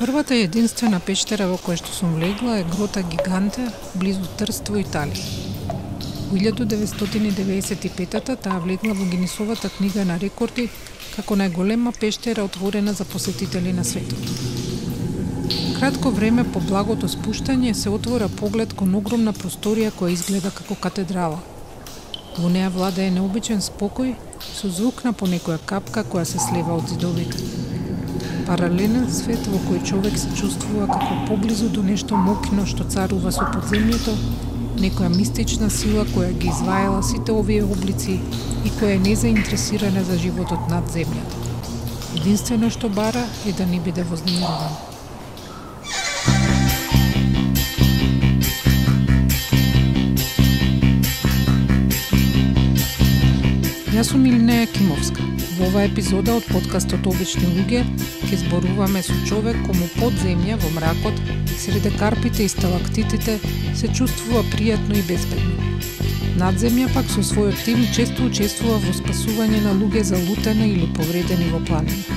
Првата 0.00 0.34
и 0.34 0.46
единствена 0.46 0.96
пештера 1.04 1.44
во 1.44 1.58
која 1.60 1.76
што 1.76 1.90
сум 1.92 2.14
влегла 2.16 2.54
е 2.56 2.62
Грота 2.64 3.02
Гиганте, 3.04 3.66
близу 4.00 4.24
Трст 4.40 4.70
во 4.72 4.78
Италија. 4.80 5.26
Во 6.30 6.38
1995-та 6.40 8.36
таа 8.46 8.62
влегла 8.64 8.94
во 8.96 9.04
Гинисовата 9.10 9.68
книга 9.76 10.06
на 10.08 10.16
рекорди 10.22 10.70
како 11.18 11.36
најголема 11.36 11.92
пештера 12.00 12.48
отворена 12.48 12.96
за 12.96 13.04
посетители 13.04 13.76
на 13.76 13.84
светот. 13.84 14.24
Кратко 15.76 16.16
време 16.16 16.46
по 16.48 16.64
благото 16.64 17.12
спуштање 17.18 17.76
се 17.76 17.92
отвора 17.92 18.32
поглед 18.40 18.72
кон 18.72 18.96
огромна 18.96 19.36
просторија 19.36 19.92
која 19.92 20.16
изгледа 20.16 20.48
како 20.62 20.80
катедрала. 20.80 21.42
Во 22.38 22.48
неа 22.48 22.72
владее 22.72 23.12
необичен 23.12 23.60
спокој 23.60 24.16
со 24.48 24.72
звук 24.72 25.04
на 25.04 25.12
понекоја 25.12 25.60
капка 25.60 26.08
која 26.08 26.24
се 26.24 26.40
слева 26.40 26.80
од 26.80 26.88
зидовите. 26.88 27.59
Паралелен 28.46 29.06
свет 29.12 29.46
во 29.50 29.58
кој 29.68 29.82
човек 29.86 30.16
се 30.18 30.30
чувствува 30.36 30.86
како 30.90 31.16
поблизу 31.28 31.68
до 31.68 31.82
нешто 31.86 32.16
мокно 32.18 32.66
што 32.66 32.86
царува 32.94 33.32
со 33.34 33.46
подземјето, 33.52 34.14
некоја 34.80 35.10
мистична 35.14 35.70
сила 35.70 36.04
која 36.14 36.32
ги 36.38 36.48
изваела 36.50 37.02
сите 37.02 37.32
овие 37.32 37.62
облици 37.64 38.18
и 38.64 38.72
која 38.80 38.96
е 38.96 39.02
незаинтересирана 39.06 40.04
за 40.04 40.18
животот 40.18 40.68
над 40.72 40.88
земјата. 40.94 41.40
Единствено 42.20 42.70
што 42.70 42.88
бара 42.88 43.24
е 43.46 43.52
да 43.52 43.66
не 43.66 43.80
биде 43.80 44.02
вознемируван. 44.02 44.78
Јас 53.94 54.14
сум 54.14 54.24
Илнеја 54.26 54.66
Кимовска. 54.72 55.29
Во 55.60 55.66
оваа 55.68 55.82
епизода 55.84 56.32
од 56.38 56.46
подкастот 56.48 57.04
Обични 57.10 57.44
луѓе 57.44 57.82
ќе 58.24 58.36
зборуваме 58.40 59.02
со 59.04 59.12
човек 59.28 59.58
кому 59.66 59.88
под 59.98 60.14
земја 60.22 60.54
во 60.62 60.70
мракот, 60.72 61.18
среде 61.60 61.90
карпите 62.00 62.46
и 62.46 62.48
сталактитите, 62.48 63.34
се 63.76 63.90
чувствува 63.92 64.40
пријатно 64.54 64.96
и 64.96 65.02
безбедно. 65.04 65.66
Надземја 66.40 66.88
пак 66.94 67.12
со 67.12 67.20
својот 67.20 67.60
тим 67.66 67.82
често 67.92 68.24
учествува 68.30 68.78
во 68.86 68.94
спасување 68.96 69.60
на 69.66 69.74
луѓе 69.82 70.06
залутени 70.12 70.70
или 70.70 70.88
повредени 70.96 71.50
во 71.52 71.60
планини. 71.68 72.08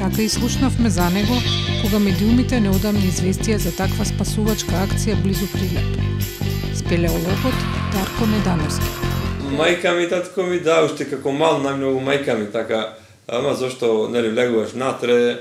Така 0.00 0.24
и 0.24 0.28
слушнавме 0.28 0.90
за 0.90 1.06
него 1.14 1.38
кога 1.84 2.02
медиумите 2.02 2.58
неодамни 2.58 3.06
известија 3.12 3.60
за 3.62 3.70
таква 3.78 4.08
спасувачка 4.08 4.82
акција 4.82 5.14
близу 5.22 5.46
Прилеп. 5.54 6.02
Спелеологот 6.74 7.62
Дарко 7.94 8.26
Недановски 8.34 9.09
мајка 9.56 9.94
ми, 9.96 10.08
татко 10.08 10.42
ми, 10.42 10.60
да, 10.60 10.82
уште 10.84 11.06
како 11.10 11.32
мал 11.32 11.60
најмногу 11.62 12.02
мајка 12.04 12.36
ми, 12.38 12.46
така, 12.52 12.96
ама 13.28 13.54
зашто, 13.54 14.08
нели, 14.12 14.30
влегуваш 14.30 14.74
натре, 14.74 15.38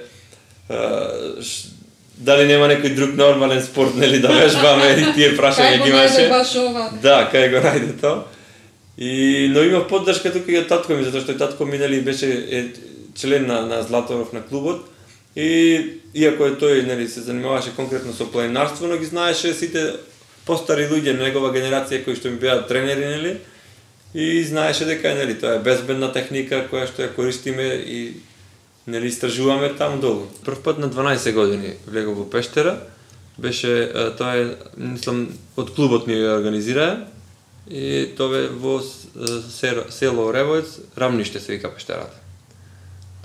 а, 0.70 1.38
ш, 1.42 1.70
дали 2.18 2.48
нема 2.48 2.68
некој 2.68 2.96
друг 2.96 3.16
нормален 3.16 3.62
спорт, 3.64 3.96
нели, 3.96 4.20
да 4.20 4.34
вежбаме 4.34 4.92
и 4.98 5.14
тие 5.16 5.32
прашања 5.38 5.84
ги 5.84 5.90
имаше. 5.90 6.28
Да, 7.02 7.24
кај 7.32 7.50
го 7.54 7.64
најде 7.64 7.96
то. 8.02 8.14
И, 8.98 9.48
но 9.54 9.64
има 9.64 9.88
поддршка 9.88 10.32
тука 10.34 10.52
и 10.52 10.60
од 10.60 10.68
татко 10.68 10.94
ми, 10.94 11.06
затоа 11.08 11.24
што 11.24 11.32
и 11.32 11.40
татко 11.40 11.66
ми, 11.66 11.80
нели, 11.80 12.02
беше 12.04 12.28
е, 12.28 12.64
член 13.16 13.48
на, 13.48 13.62
на 13.66 13.82
Златоров 13.84 14.34
на 14.34 14.44
клубот. 14.44 14.84
И, 15.36 16.02
иако 16.14 16.50
е 16.50 16.58
тој, 16.60 16.84
нели, 16.88 17.08
се 17.08 17.24
занимаваше 17.24 17.76
конкретно 17.76 18.14
со 18.14 18.28
планинарство, 18.28 18.88
но 18.88 18.98
ги 18.98 19.06
знаеше 19.06 19.54
сите 19.54 19.94
постари 20.46 20.90
луѓе 20.90 21.16
на 21.16 21.30
негова 21.30 21.54
генерација 21.54 22.04
кои 22.04 22.18
што 22.18 22.34
ми 22.34 22.42
беа 22.42 22.60
тренери, 22.68 23.06
нели, 23.06 23.38
и 24.14 24.44
знаеше 24.44 24.86
дека 24.86 25.14
нели 25.16 25.38
тоа 25.40 25.60
е 25.60 25.64
безбедна 25.64 26.10
техника 26.14 26.64
која 26.72 26.88
што 26.90 27.06
ја 27.06 27.14
користиме 27.14 27.68
и 27.78 28.00
нели 28.90 29.08
истражуваме 29.08 29.76
таму 29.78 30.02
долу. 30.02 30.28
Прв 30.46 30.64
пат 30.64 30.80
на 30.80 30.90
12 30.90 31.34
години 31.34 31.76
влегов 31.86 32.18
во 32.18 32.26
пештера, 32.30 32.80
беше 33.38 33.92
тоа 34.18 34.36
е 34.36 34.56
мислам 34.78 35.28
од 35.58 35.74
клубот 35.76 36.08
ми 36.08 36.18
ја 36.18 36.40
организираа 36.40 37.06
и 37.70 38.10
тоа 38.18 38.46
е 38.46 38.50
во 38.50 38.80
село 38.82 40.34
Ревоец, 40.34 40.80
Рамниште 40.98 41.40
се 41.40 41.54
вика 41.54 41.70
пештерата. 41.74 42.18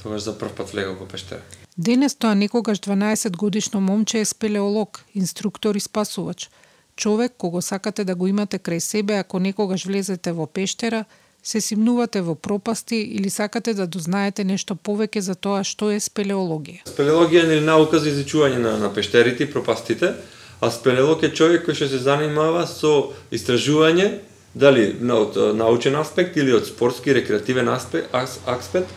Тогаш 0.02 0.22
за 0.22 0.38
прв 0.38 0.52
пат 0.52 0.70
влегов 0.70 1.00
во 1.00 1.08
пештера. 1.08 1.40
Денес 1.76 2.14
тоа 2.14 2.34
некогаш 2.34 2.78
12 2.78 3.36
годишно 3.36 3.80
момче 3.80 4.20
е 4.20 4.24
спелеолог, 4.24 5.04
инструктор 5.14 5.74
и 5.74 5.80
спасувач– 5.80 6.50
човек 6.96 7.32
кого 7.38 7.62
сакате 7.62 8.04
да 8.04 8.14
го 8.14 8.26
имате 8.26 8.58
крај 8.58 8.78
себе 8.78 9.18
ако 9.18 9.38
некогаш 9.38 9.86
влезете 9.86 10.32
во 10.32 10.46
пештера, 10.46 11.04
се 11.44 11.60
симнувате 11.60 12.20
во 12.20 12.34
пропасти 12.34 12.96
или 12.96 13.30
сакате 13.30 13.74
да 13.74 13.86
дознаете 13.86 14.44
нешто 14.44 14.74
повеќе 14.74 15.20
за 15.20 15.34
тоа 15.34 15.60
што 15.64 15.90
е 15.92 16.00
спелеологија. 16.00 16.86
Спелеологија 16.88 17.44
е 17.52 17.60
наука 17.60 18.00
за 18.00 18.08
изучување 18.08 18.62
на, 18.64 18.78
на 18.80 18.88
пештерите 18.94 19.44
и 19.44 19.50
пропастите, 19.52 20.14
а 20.60 20.70
спелеолог 20.70 21.22
е 21.22 21.34
човек 21.34 21.66
кој 21.68 21.76
што 21.76 21.90
се 21.92 22.00
занимава 22.00 22.64
со 22.66 23.12
истражување 23.28 24.08
дали 24.54 24.94
од 25.12 25.36
научен 25.58 25.96
аспект 26.00 26.36
или 26.40 26.54
од 26.56 26.64
спортски 26.64 27.12
рекреативен 27.12 27.68
аспект, 27.68 28.14
аспект 28.46 28.88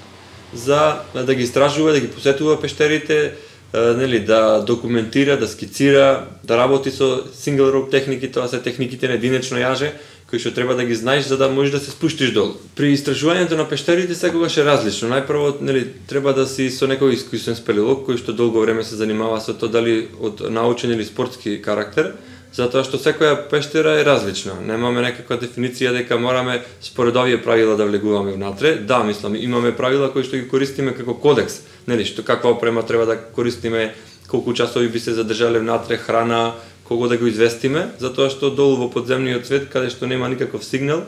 за 0.54 1.04
да 1.14 1.36
ги 1.36 1.44
истражува, 1.44 1.92
да 1.92 2.00
ги 2.00 2.08
посетува 2.08 2.62
пештерите, 2.62 3.36
нели 3.74 4.20
да 4.20 4.64
документира, 4.68 5.38
да 5.38 5.48
скицира, 5.48 6.28
да 6.44 6.58
работи 6.58 6.92
со 6.92 7.24
single 7.34 7.72
rope 7.72 7.92
техники, 7.92 8.32
тоа 8.32 8.48
се 8.48 8.60
техниките 8.60 9.08
на 9.08 9.20
единечно 9.20 9.58
јаже, 9.58 9.92
кои 10.28 10.40
што 10.40 10.52
треба 10.52 10.76
да 10.76 10.84
ги 10.84 10.96
знаеш 10.96 11.26
за 11.26 11.38
да 11.38 11.50
можеш 11.50 11.72
да 11.72 11.80
се 11.80 11.92
спуштиш 11.92 12.32
долу. 12.36 12.56
При 12.76 12.92
истражувањето 12.96 13.56
на 13.56 13.68
пештерите 13.70 14.16
секогаш 14.16 14.58
е 14.58 14.66
различно. 14.68 15.08
Најпрво 15.12 15.62
нели 15.62 15.88
треба 16.08 16.34
да 16.34 16.48
си 16.48 16.70
со 16.72 16.88
некој 16.88 17.16
искусен 17.16 17.56
спелеолог 17.56 18.04
кој 18.08 18.20
што 18.20 18.36
долго 18.36 18.60
време 18.60 18.84
се 18.84 19.00
занимава 19.00 19.40
со 19.40 19.56
тоа 19.56 19.72
дали 19.72 20.08
од 20.20 20.44
научен 20.52 20.92
или 20.92 21.06
спортски 21.06 21.62
карактер, 21.62 22.14
затоа 22.54 22.84
што 22.84 22.98
секоја 22.98 23.36
пештера 23.50 23.98
е 24.00 24.06
различна. 24.06 24.56
Немаме 24.62 25.02
некаква 25.02 25.38
дефиниција 25.38 25.94
дека 25.94 26.18
мораме 26.18 26.62
според 26.82 27.16
овие 27.16 27.42
правила 27.44 27.76
да 27.78 27.86
влегуваме 27.86 28.34
внатре. 28.34 28.76
Да, 28.76 29.04
мислам, 29.04 29.36
имаме 29.36 29.76
правила 29.76 30.12
кои 30.14 30.24
што 30.24 30.38
ги 30.38 30.48
користиме 30.48 30.96
како 30.96 31.14
кодекс 31.14 31.62
нели, 31.88 32.06
што 32.06 32.24
каква 32.24 32.52
опрема 32.52 32.84
треба 32.84 33.06
да 33.06 33.18
користиме, 33.18 33.94
колку 34.28 34.54
часови 34.54 34.88
би 34.88 35.00
се 35.00 35.14
задржале 35.14 35.60
внатре, 35.60 35.98
храна, 35.98 36.56
кого 36.84 37.08
да 37.08 37.18
го 37.18 37.28
известиме, 37.28 37.92
затоа 38.00 38.30
што 38.30 38.52
долу 38.52 38.76
во 38.76 38.90
подземниот 38.92 39.46
свет, 39.48 39.70
каде 39.72 39.90
што 39.90 40.08
нема 40.08 40.30
никаков 40.30 40.64
сигнал, 40.64 41.04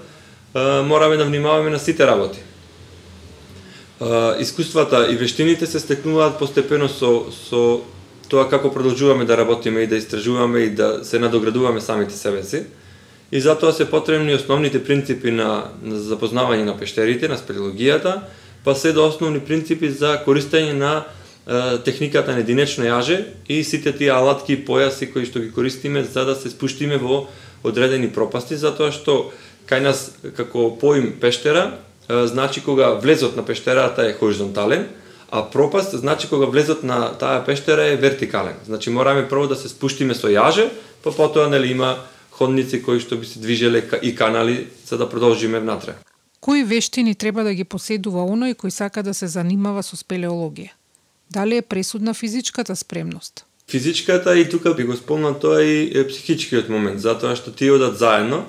мораме 0.54 1.18
да 1.18 1.26
внимаваме 1.26 1.70
на 1.70 1.80
сите 1.80 2.08
работи. 2.08 2.40
Искуствата 4.40 5.08
и 5.12 5.16
вештините 5.16 5.68
се 5.68 5.80
стекнуваат 5.80 6.40
постепено 6.40 6.88
со, 6.88 7.32
со 7.32 7.82
тоа 8.30 8.50
како 8.50 8.72
продолжуваме 8.72 9.26
да 9.26 9.38
работиме 9.38 9.82
и 9.82 9.88
да 9.88 9.98
истражуваме 9.98 10.60
и 10.60 10.70
да 10.70 11.00
се 11.04 11.20
надоградуваме 11.20 11.82
самите 11.82 12.14
себе 12.14 12.44
си. 12.44 12.64
И 13.32 13.42
затоа 13.42 13.74
се 13.74 13.90
потребни 13.90 14.34
основните 14.34 14.84
принципи 14.84 15.32
на, 15.32 15.70
на 15.84 16.00
запознавање 16.02 16.66
на 16.66 16.78
пештерите, 16.78 17.30
на 17.30 17.38
спелеологијата, 17.38 18.22
па 18.66 18.76
се 18.76 18.94
до 18.94 19.06
основни 19.08 19.40
принципи 19.40 19.90
за 19.90 20.18
користење 20.26 20.74
на 20.74 20.94
е, 21.02 21.78
техниката 21.86 22.34
на 22.34 22.42
единечно 22.42 22.86
јаже 22.86 23.24
и 23.48 23.64
сите 23.64 23.94
тие 23.94 24.10
алатки 24.14 24.54
и 24.54 24.64
појаси 24.66 25.12
кои 25.14 25.26
што 25.30 25.40
ги 25.46 25.52
користиме 25.54 26.04
за 26.04 26.26
да 26.26 26.36
се 26.36 26.50
спуштиме 26.50 26.98
во 26.98 27.28
одредени 27.64 28.10
пропасти, 28.10 28.58
затоа 28.58 28.92
што 28.92 29.30
кај 29.70 29.86
нас 29.86 30.10
како 30.38 30.74
поим 30.82 31.14
пештера, 31.22 31.78
е, 32.10 32.26
значи 32.28 32.62
кога 32.66 32.98
влезот 32.98 33.38
на 33.38 33.46
пештерата 33.46 34.10
е 34.10 34.18
хоризонтален, 34.18 34.90
а 35.32 35.50
пропаст 35.50 35.98
значи 35.98 36.30
кога 36.30 36.46
влезот 36.46 36.84
на 36.84 37.14
таа 37.18 37.46
пештера 37.46 37.86
е 37.86 37.96
вертикален. 37.96 38.56
Значи 38.66 38.90
мораме 38.90 39.28
прво 39.30 39.48
да 39.48 39.56
се 39.56 39.70
спуштиме 39.70 40.14
со 40.14 40.28
јаже, 40.28 40.70
па 41.04 41.12
потоа 41.12 41.50
нели 41.50 41.72
има 41.72 41.98
ходници 42.32 42.82
кои 42.84 43.00
што 43.00 43.18
би 43.18 43.26
се 43.26 43.40
движеле 43.40 43.84
и 44.02 44.16
канали 44.16 44.68
за 44.86 44.98
да 44.98 45.10
продолжиме 45.10 45.60
внатре. 45.60 45.96
Кои 46.42 46.64
вештини 46.64 47.16
треба 47.16 47.44
да 47.44 47.54
ги 47.54 47.64
поседува 47.64 48.24
оној 48.24 48.56
кој 48.56 48.70
сака 48.70 49.04
да 49.04 49.14
се 49.14 49.28
занимава 49.28 49.84
со 49.84 50.00
спелеологија? 50.00 50.72
Дали 51.30 51.58
е 51.58 51.62
пресудна 51.62 52.14
физичката 52.14 52.76
спремност? 52.76 53.46
Физичката 53.70 54.40
и 54.40 54.50
тука 54.50 54.74
би 54.74 54.84
го 54.84 54.96
спомнал 54.96 55.34
тоа 55.34 55.62
и 55.62 56.08
психичкиот 56.08 56.70
момент, 56.70 57.00
затоа 57.00 57.36
што 57.36 57.52
тие 57.52 57.76
одат 57.76 58.00
заедно. 58.00 58.46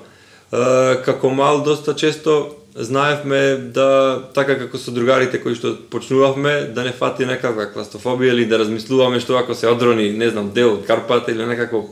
Како 1.05 1.29
мал 1.29 1.61
доста 1.63 1.93
често 1.95 2.55
знаевме 2.75 3.57
да 3.73 4.21
така 4.33 4.55
како 4.59 4.79
со 4.79 4.91
другарите 4.95 5.41
кои 5.43 5.55
што 5.55 5.73
почнувавме 5.91 6.71
да 6.75 6.85
не 6.87 6.93
фати 6.95 7.27
некаква 7.27 7.67
кластофобија 7.73 8.31
или 8.31 8.45
да 8.47 8.61
размислуваме 8.61 9.19
што 9.19 9.35
ако 9.37 9.55
се 9.55 9.67
одрони, 9.67 10.11
не 10.11 10.29
знам, 10.29 10.51
дел 10.55 10.77
од 10.79 10.85
карпата 10.87 11.31
или 11.31 11.45
некако 11.45 11.83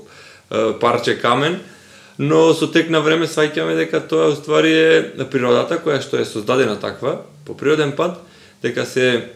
парче 0.80 1.20
камен, 1.20 1.60
но 2.18 2.54
со 2.54 2.72
тек 2.72 2.90
на 2.90 3.02
време 3.02 3.28
сваќаме 3.28 3.76
дека 3.76 4.00
тоа 4.00 4.32
уствари 4.32 4.72
е 4.72 5.28
природата 5.32 5.82
која 5.84 6.00
што 6.00 6.18
е 6.20 6.26
создадена 6.26 6.80
таква 6.80 7.22
по 7.46 7.58
природен 7.58 7.92
пат, 7.92 8.16
дека 8.64 8.86
се 8.86 9.36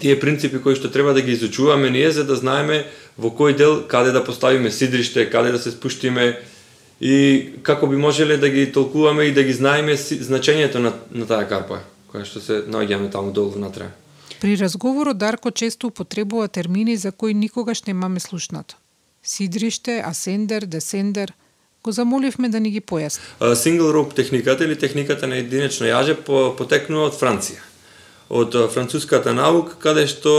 тие 0.00 0.18
принципи 0.20 0.62
кои 0.62 0.74
што 0.74 0.88
треба 0.88 1.12
да 1.14 1.20
ги 1.20 1.32
изучуваме 1.32 1.90
ние 1.90 2.10
за 2.10 2.24
да 2.24 2.36
знаеме 2.40 2.86
во 3.18 3.28
кој 3.28 3.56
дел 3.56 3.84
каде 3.88 4.12
да 4.16 4.24
поставиме 4.24 4.70
сидриште, 4.70 5.28
каде 5.30 5.52
да 5.52 5.58
се 5.58 5.70
спуштиме 5.70 6.40
и 7.00 7.52
како 7.62 7.86
би 7.86 7.96
можеле 7.96 8.36
да 8.36 8.48
ги 8.48 8.72
толкуваме 8.72 9.24
и 9.24 9.32
да 9.32 9.42
ги 9.42 9.52
знаеме 9.52 9.96
значењето 9.96 10.78
на, 10.78 10.92
на 11.10 11.26
таа 11.26 11.48
карпа 11.48 11.80
која 12.14 12.24
што 12.28 12.40
се 12.40 12.62
наоѓаме 12.70 13.10
таму 13.10 13.32
долу 13.34 13.50
внатре. 13.50 13.90
При 14.40 14.54
разговорот 14.56 15.18
Дарко 15.18 15.50
често 15.50 15.86
употребува 15.86 16.48
термини 16.48 16.96
за 16.96 17.12
кои 17.12 17.34
никогаш 17.34 17.82
немаме 17.82 18.20
слушнато. 18.20 18.76
Сидриште, 19.22 20.02
асендер, 20.06 20.66
десендер. 20.66 21.32
Го 21.84 21.92
замоливме 21.92 22.48
да 22.48 22.60
ни 22.60 22.70
ги 22.70 22.80
појасни. 22.80 23.20
Single 23.40 23.92
rope 23.92 24.14
техниката 24.14 24.64
или 24.64 24.78
техниката 24.78 25.26
на 25.26 25.36
единечно 25.36 25.86
јаже 25.86 26.14
потекнува 26.58 27.10
од 27.10 27.18
Франција. 27.18 27.60
Од 28.30 28.56
француската 28.72 29.34
наука, 29.34 29.76
каде 29.80 30.06
што 30.06 30.32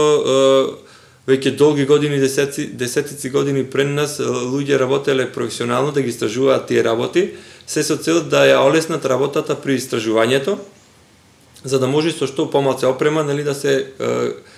веќе 1.27 1.55
долги 1.57 1.85
години, 1.85 2.19
десетици, 2.19 2.67
десетици 2.73 3.29
години 3.29 3.65
пред 3.65 3.87
нас 3.87 4.19
луѓе 4.19 4.79
работеле 4.79 5.31
професионално 5.31 5.91
да 5.91 6.01
ги 6.01 6.09
истражуваат 6.09 6.67
тие 6.67 6.83
работи, 6.83 7.31
се 7.67 7.83
со 7.83 7.97
цел 7.97 8.21
да 8.21 8.45
ја 8.45 8.61
олеснат 8.61 9.05
работата 9.05 9.55
при 9.55 9.79
истражувањето, 9.79 10.57
за 11.65 11.79
да 11.79 11.87
може 11.87 12.13
со 12.13 12.29
што 12.29 12.45
помалце 12.45 12.85
опрема 12.85 13.23
нели 13.25 13.43
да 13.43 13.55
се 13.55 13.89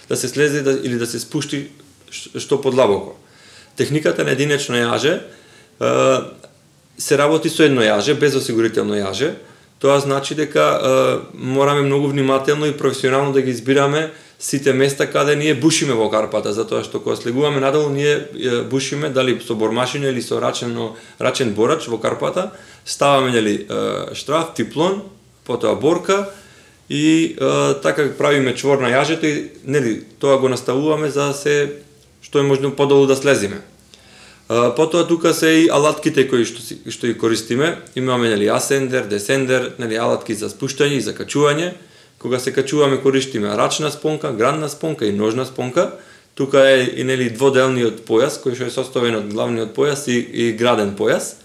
да 0.10 0.16
се 0.16 0.28
слезе 0.28 0.62
да, 0.62 0.72
или 0.84 1.00
да 1.00 1.08
се 1.08 1.20
спушти 1.20 1.72
што 2.12 2.60
подлабоко. 2.62 3.16
Техниката 3.76 4.24
на 4.24 4.36
единечно 4.36 4.76
јаже 4.76 5.24
се 6.98 7.18
работи 7.18 7.50
со 7.50 7.64
едно 7.64 7.82
јаже, 7.82 8.20
без 8.20 8.36
осигурително 8.36 9.00
јаже. 9.00 9.40
Тоа 9.80 10.00
значи 10.00 10.36
дека 10.36 11.24
мораме 11.34 11.82
многу 11.82 12.08
внимателно 12.08 12.66
и 12.66 12.78
професионално 12.78 13.32
да 13.32 13.42
ги 13.42 13.52
избираме 13.52 14.12
сите 14.40 14.74
места 14.74 15.08
каде 15.12 15.36
ние 15.36 15.56
бушиме 15.56 15.94
во 15.94 16.10
карпата, 16.10 16.54
затоа 16.54 16.84
што 16.86 17.02
кога 17.02 17.16
слегуваме 17.16 17.60
надолу 17.60 17.90
ние 17.90 18.28
бушиме 18.70 19.10
дали 19.10 19.40
со 19.42 19.56
бормашина 19.56 20.08
или 20.14 20.22
со 20.22 20.40
рачено 20.40 20.96
рачен 21.20 21.54
борач 21.54 21.88
во 21.88 21.98
карпата, 21.98 22.52
ставаме 22.86 23.32
нели 23.32 23.68
штраф, 24.14 24.54
типлон, 24.54 25.02
потоа 25.46 25.76
борка 25.76 26.30
и 26.90 27.36
е, 27.42 27.74
така 27.82 28.08
правиме 28.18 28.56
чвор 28.56 28.80
на 28.80 28.92
јажето 28.92 29.26
и 29.26 29.50
нели 29.66 30.04
тоа 30.20 30.38
го 30.38 30.50
наставуваме 30.50 31.10
за 31.10 31.32
да 31.32 31.34
се 31.34 31.56
што 32.22 32.40
е 32.40 32.44
можно 32.44 32.76
подолу 32.76 33.08
да 33.08 33.16
слезиме. 33.16 33.62
Потоа 34.48 35.08
тука 35.08 35.34
се 35.34 35.48
и 35.48 35.70
алатките 35.72 36.28
кои 36.28 36.46
што 36.46 36.62
што 36.88 37.08
ги 37.08 37.18
користиме, 37.18 37.78
имаме 37.96 38.30
нели 38.30 38.48
асендер, 38.48 39.08
десендер, 39.08 39.74
нели 39.80 39.96
алатки 39.96 40.36
за 40.36 40.48
спуштање 40.48 41.00
и 41.00 41.04
за 41.04 41.12
качување 41.18 41.74
Кога 42.20 42.40
се 42.40 42.54
качуваме 42.54 43.02
користиме 43.02 43.58
рачна 43.58 43.92
спонка, 43.92 44.34
гранна 44.34 44.70
спонка 44.70 45.06
и 45.06 45.12
ножна 45.12 45.46
спонка. 45.46 45.92
Тука 46.36 46.70
е 46.70 46.84
и 46.96 47.04
нели 47.04 47.30
дводелниот 47.34 48.04
појас 48.06 48.38
кој 48.42 48.54
што 48.54 48.70
е 48.70 48.74
составен 48.74 49.16
од 49.18 49.30
главниот 49.34 49.74
појас 49.74 50.06
и, 50.10 50.18
и 50.22 50.52
граден 50.54 50.94
појас. 50.98 51.38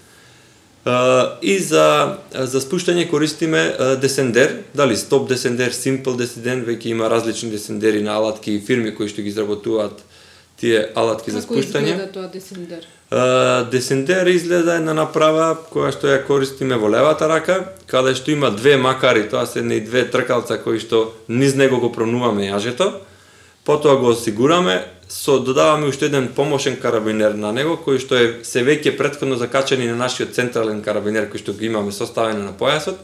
Uh, 0.85 1.39
и 1.41 1.57
за 1.63 2.19
за 2.33 2.59
спуштање 2.61 3.07
користиме 3.09 3.61
uh, 3.71 3.95
десендер, 3.95 4.67
дали 4.75 4.97
стоп 4.97 5.29
десендер, 5.29 5.71
симпл 5.71 6.17
десендер, 6.19 6.65
веќе 6.67 6.91
има 6.91 7.09
различни 7.09 7.49
десендери 7.49 8.03
на 8.03 8.17
алатки 8.19 8.51
и 8.53 8.59
фирми 8.59 8.91
кои 8.91 9.07
што 9.07 9.23
ги 9.23 9.31
изработуваат 9.31 10.03
тие 10.63 10.83
алатки 10.95 11.31
за 11.33 11.43
спуштање. 11.43 11.97
Како 11.97 12.07
изгледа 12.07 12.11
тоа 12.15 12.29
десендер? 12.31 12.87
Десендер 13.71 14.29
изгледа 14.31 14.77
една 14.79 14.95
направа 14.95 15.51
која 15.69 15.91
што 15.91 16.07
ја 16.07 16.21
користиме 16.25 16.79
во 16.79 16.87
левата 16.89 17.27
рака, 17.27 17.59
каде 17.91 18.15
што 18.15 18.31
има 18.31 18.51
две 18.55 18.77
макари, 18.79 19.27
тоа 19.29 19.43
се 19.49 19.61
не 19.61 19.81
две 19.83 20.05
тркалца 20.09 20.57
кои 20.63 20.79
што 20.79 21.09
низ 21.27 21.57
него 21.59 21.81
го 21.83 21.91
пронуваме 21.91 22.47
јажето, 22.47 22.93
потоа 23.67 23.99
го 23.99 24.13
осигураме, 24.15 24.79
со 25.09 25.37
додаваме 25.43 25.91
уште 25.91 26.07
еден 26.07 26.31
помошен 26.35 26.79
карабинер 26.79 27.35
на 27.35 27.51
него, 27.51 27.75
кој 27.75 27.99
што 27.99 28.17
е 28.17 28.31
се 28.47 28.63
веќе 28.63 28.95
претходно 28.97 29.35
закачани 29.37 29.91
на 29.91 29.99
нашиот 29.99 30.31
централен 30.33 30.79
карабинер 30.81 31.27
кој 31.27 31.43
што 31.43 31.53
го 31.53 31.67
имаме 31.67 31.91
составен 31.91 32.39
на 32.47 32.55
појасот, 32.55 33.03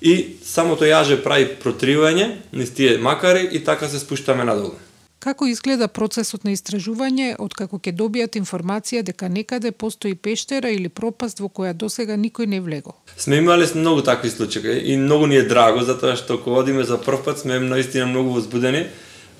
и 0.00 0.36
самото 0.44 0.86
јаже 0.86 1.22
прави 1.22 1.48
протривање 1.62 2.28
низ 2.52 2.74
тие 2.74 2.98
макари 2.98 3.48
и 3.52 3.64
така 3.64 3.88
се 3.88 4.02
спуштаме 4.02 4.44
надолу. 4.44 4.74
Како 5.18 5.48
изгледа 5.50 5.88
процесот 5.90 6.44
на 6.46 6.52
истражување 6.54 7.32
од 7.42 7.54
како 7.58 7.80
ќе 7.82 7.90
добијат 7.98 8.36
информација 8.38 9.00
дека 9.02 9.26
некаде 9.28 9.72
постои 9.74 10.14
пештера 10.14 10.70
или 10.70 10.88
пропаст 10.88 11.40
во 11.42 11.48
која 11.50 11.72
досега 11.74 12.14
никој 12.14 12.46
не 12.46 12.60
влегол? 12.62 12.94
Сме 13.18 13.40
имале 13.42 13.66
многу 13.74 14.04
такви 14.06 14.30
случаи 14.30 14.78
и 14.78 14.96
многу 14.96 15.26
ни 15.26 15.34
е 15.36 15.42
драго 15.42 15.82
затоа 15.82 16.14
што 16.14 16.38
кога 16.38 16.62
одиме 16.62 16.84
за 16.84 17.00
прв 17.02 17.24
пат 17.24 17.42
сме 17.42 17.58
наистина 17.58 18.06
многу 18.06 18.36
возбудени 18.36 18.84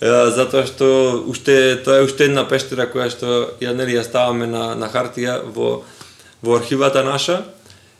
затоа 0.01 0.67
што 0.67 0.89
уште 1.31 1.79
тоа 1.85 2.01
е 2.01 2.09
уште 2.09 2.27
една 2.27 2.43
пештера 2.49 2.89
која 2.91 3.07
што 3.15 3.37
ја 3.63 3.77
нели 3.79 3.95
ја 3.95 4.03
ставаме 4.03 4.51
на 4.51 4.75
на 4.75 4.91
хартија 4.91 5.45
во 5.47 5.85
во 6.43 6.59
архивата 6.59 7.05
наша 7.05 7.45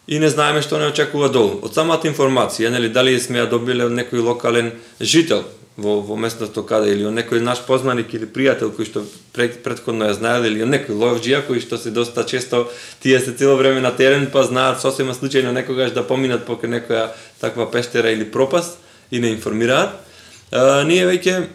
и 0.09 0.19
не 0.19 0.31
знаеме 0.31 0.63
што 0.63 0.79
не 0.79 0.91
очекува 0.91 1.29
долу. 1.29 1.61
Од 1.63 1.75
самата 1.75 2.09
информација, 2.09 2.71
нели 2.71 2.89
дали 2.89 3.21
сме 3.21 3.39
ја 3.39 3.51
добиле 3.51 3.85
од 3.85 3.93
некој 3.93 4.25
локален 4.25 4.73
жител 5.01 5.45
во, 5.79 6.01
во 6.03 6.17
местото 6.19 6.65
каде 6.67 6.91
или 6.93 7.07
од 7.07 7.15
некој 7.15 7.41
наш 7.45 7.63
познаник 7.67 8.11
или 8.15 8.27
пријател 8.27 8.73
кој 8.75 8.89
што 8.89 9.05
пред, 9.33 9.61
предходно 9.63 10.11
ја 10.11 10.17
знаел 10.19 10.49
или 10.49 10.65
од 10.67 10.73
некој 10.75 10.99
ловџија 10.99 11.45
кој 11.47 11.63
што 11.63 11.79
се 11.79 11.95
доста 11.95 12.27
често 12.27 12.67
тие 12.99 13.21
се 13.23 13.33
цело 13.39 13.55
време 13.57 13.81
на 13.81 13.95
терен 13.95 14.27
па 14.33 14.43
знаат 14.43 14.83
сосема 14.83 15.15
случајно 15.15 15.55
некогаш 15.55 15.95
да 15.95 16.03
поминат 16.03 16.49
покрај 16.51 16.75
некоја 16.81 17.05
таква 17.41 17.71
пештера 17.71 18.11
или 18.11 18.27
пропаст 18.27 18.79
и 19.11 19.21
не 19.23 19.31
информираат. 19.31 19.95
А, 20.51 20.83
ние 20.85 21.07
веќе 21.07 21.47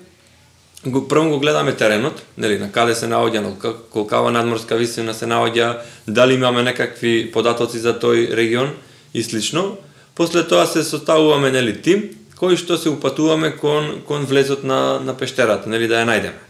го 0.86 1.04
прво 1.08 1.30
го 1.30 1.40
гледаме 1.40 1.76
теренот, 1.76 2.24
нели 2.38 2.58
на 2.60 2.72
каде 2.72 2.96
се 2.96 3.08
наоѓа, 3.12 3.40
на 3.44 3.74
колкава 3.92 4.32
надморска 4.32 4.76
висина 4.80 5.14
се 5.14 5.28
наоѓа, 5.28 5.84
дали 6.08 6.40
имаме 6.40 6.64
некакви 6.64 7.32
податоци 7.32 7.80
за 7.80 7.94
тој 8.00 8.32
регион 8.36 8.72
и 9.14 9.24
слично. 9.24 9.78
После 10.16 10.44
тоа 10.48 10.66
се 10.68 10.84
составуваме 10.84 11.52
нели 11.52 11.82
тим 11.82 12.10
кои 12.40 12.58
што 12.58 12.78
се 12.78 12.90
упатуваме 12.90 13.54
кон, 13.58 14.02
кон 14.08 14.26
влезот 14.26 14.64
на, 14.64 15.00
на 15.00 15.18
пештерата, 15.18 15.70
нели 15.70 15.88
да 15.88 16.02
ја 16.02 16.10
најдеме. 16.10 16.42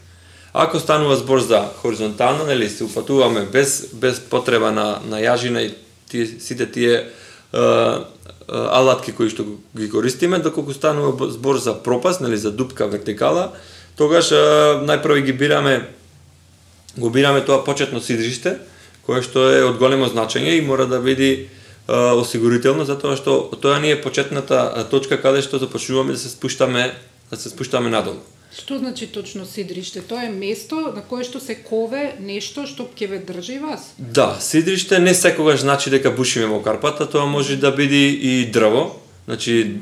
Ако 0.53 0.79
станува 0.79 1.15
збор 1.15 1.41
за 1.41 1.65
хоризонтално, 1.81 2.45
нели 2.45 2.69
се 2.69 2.83
упатуваме 2.83 3.47
без, 3.51 3.89
без 3.93 4.19
потреба 4.19 4.71
на, 4.71 4.99
на 5.09 5.17
јажина 5.17 5.65
и 5.65 5.73
тие, 6.09 6.27
сите 6.39 6.69
тие 6.71 6.93
е, 6.93 7.07
алатки 8.47 9.11
кои 9.11 9.29
што 9.33 9.45
ги 9.73 9.89
користиме, 9.89 10.39
доколку 10.39 10.73
станува 10.73 11.31
збор 11.31 11.57
за 11.57 11.73
пропаст, 11.83 12.21
нели 12.21 12.37
за 12.37 12.51
дупка 12.51 12.87
вертикала, 12.87 13.51
тогаш 13.97 14.31
е, 14.31 14.43
најпрво 14.85 15.25
ги 15.25 15.33
бираме 15.33 15.81
го 16.97 17.09
бираме 17.09 17.41
тоа 17.45 17.63
почетно 17.65 18.01
сидриште, 18.01 18.59
кое 19.05 19.23
што 19.25 19.47
е 19.49 19.63
од 19.65 19.79
големо 19.81 20.07
значење 20.11 20.57
и 20.57 20.65
мора 20.65 20.85
да 20.85 21.01
биде 21.01 21.49
осигурително 21.87 22.85
затоа 22.85 23.17
што 23.19 23.49
тоа 23.61 23.79
ни 23.79 23.91
е 23.91 24.01
почетната 24.01 24.87
точка 24.91 25.19
каде 25.21 25.41
што 25.41 25.59
започнуваме 25.59 26.13
да 26.13 26.19
се 26.19 26.29
спуштаме 26.29 26.93
да 27.29 27.37
се 27.37 27.49
спуштаме 27.49 27.89
надолу. 27.89 28.21
Што 28.53 28.77
значи 28.77 29.07
точно 29.07 29.45
сидриште? 29.45 30.01
Тоа 30.01 30.27
е 30.27 30.29
место 30.29 30.93
на 30.93 31.01
кое 31.01 31.25
што 31.25 31.41
се 31.41 31.55
кове 31.57 32.13
нешто 32.21 32.67
што 32.69 32.85
ќе 32.85 33.09
ве 33.09 33.17
држи 33.17 33.57
вас? 33.59 33.95
Да, 33.97 34.37
сидриште 34.39 34.99
не 34.99 35.13
секогаш 35.13 35.65
значи 35.65 35.89
дека 35.89 36.11
бушиме 36.11 36.45
во 36.45 36.61
Карпата, 36.61 37.09
тоа 37.09 37.25
може 37.25 37.57
да 37.57 37.71
биде 37.71 38.13
и 38.13 38.45
дрво, 38.51 39.01
значи 39.25 39.81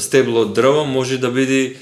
стебло 0.00 0.42
од 0.42 0.52
дрво, 0.52 0.84
може 0.84 1.18
да 1.18 1.30
биде 1.30 1.76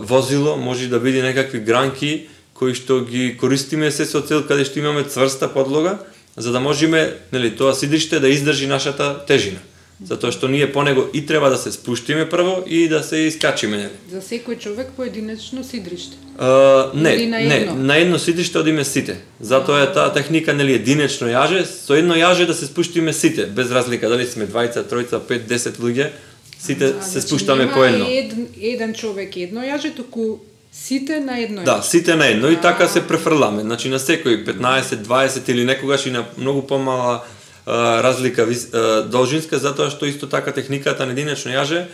возило, 0.00 0.56
може 0.56 0.88
да 0.88 0.98
биде 1.00 1.22
некакви 1.22 1.60
гранки 1.60 2.26
кои 2.54 2.74
што 2.74 3.00
ги 3.06 3.38
користиме 3.40 3.88
се 3.94 4.04
со 4.04 4.20
цел 4.20 4.42
каде 4.44 4.66
што 4.68 4.82
имаме 4.82 5.06
цврста 5.06 5.48
подлога, 5.48 5.96
за 6.36 6.52
да 6.52 6.60
можеме, 6.60 7.14
нели, 7.32 7.56
тоа 7.56 7.74
сидиште 7.74 8.20
да 8.20 8.28
издржи 8.28 8.66
нашата 8.66 9.24
тежина. 9.26 9.60
Затоа 10.00 10.32
што 10.32 10.48
ние 10.48 10.64
по 10.72 10.82
него 10.82 11.04
и 11.12 11.26
треба 11.26 11.50
да 11.50 11.56
се 11.60 11.72
спуштиме 11.72 12.28
прво 12.28 12.64
и 12.66 12.88
да 12.88 13.02
се 13.02 13.16
искачиме, 13.28 13.76
нели. 13.76 13.96
За 14.08 14.22
секој 14.24 14.56
човек 14.56 14.96
поединечно 14.96 15.64
сидриште? 15.64 16.16
Uh, 16.40 16.94
не, 16.94 17.26
на 17.26 17.40
не, 17.40 17.58
на 17.76 17.96
едно 17.96 18.18
сидиште 18.18 18.58
одиме 18.58 18.84
сите. 18.84 19.20
Затоа 19.40 19.82
е 19.84 19.92
таа 19.92 20.12
техника, 20.12 20.56
нели, 20.56 20.72
единечно 20.80 21.28
јаже, 21.28 21.66
со 21.68 22.00
едно 22.00 22.16
јаже 22.16 22.46
да 22.48 22.56
се 22.56 22.66
спуштиме 22.66 23.12
сите, 23.12 23.44
без 23.46 23.68
разлика 23.70 24.08
дали 24.08 24.24
сме 24.24 24.48
двајца, 24.48 24.88
тројца, 24.88 25.20
пет, 25.20 25.44
десет 25.44 25.76
луѓе, 25.76 26.16
сите 26.56 26.96
а, 26.96 27.02
се 27.04 27.20
значи, 27.20 27.26
спуштаме 27.28 27.68
по 27.68 27.84
едно. 27.84 28.08
Ед, 28.08 28.32
еден 28.56 28.94
човек 28.96 29.36
едно 29.36 29.60
јаже, 29.60 29.92
туку 29.92 30.40
Сите 30.72 31.20
на 31.20 31.40
едно. 31.40 31.62
Да, 31.62 31.82
сите 31.82 32.16
на 32.16 32.26
едно 32.26 32.50
и 32.50 32.56
така 32.56 32.88
се 32.88 33.06
префрламе. 33.06 33.62
Значи 33.62 33.88
на 33.90 33.98
секој 33.98 34.44
15, 34.46 35.02
20 35.02 35.50
или 35.50 35.64
некогаш 35.64 36.06
и 36.06 36.10
на 36.10 36.24
многу 36.38 36.62
помала 36.66 37.22
а, 37.66 38.02
разлика 38.02 38.46
а, 38.46 39.02
должинска 39.02 39.58
затоа 39.58 39.90
што 39.90 40.06
исто 40.06 40.30
така 40.30 40.52
техниката 40.52 41.06
на 41.06 41.12
единечно 41.12 41.50
јаже 41.50 41.86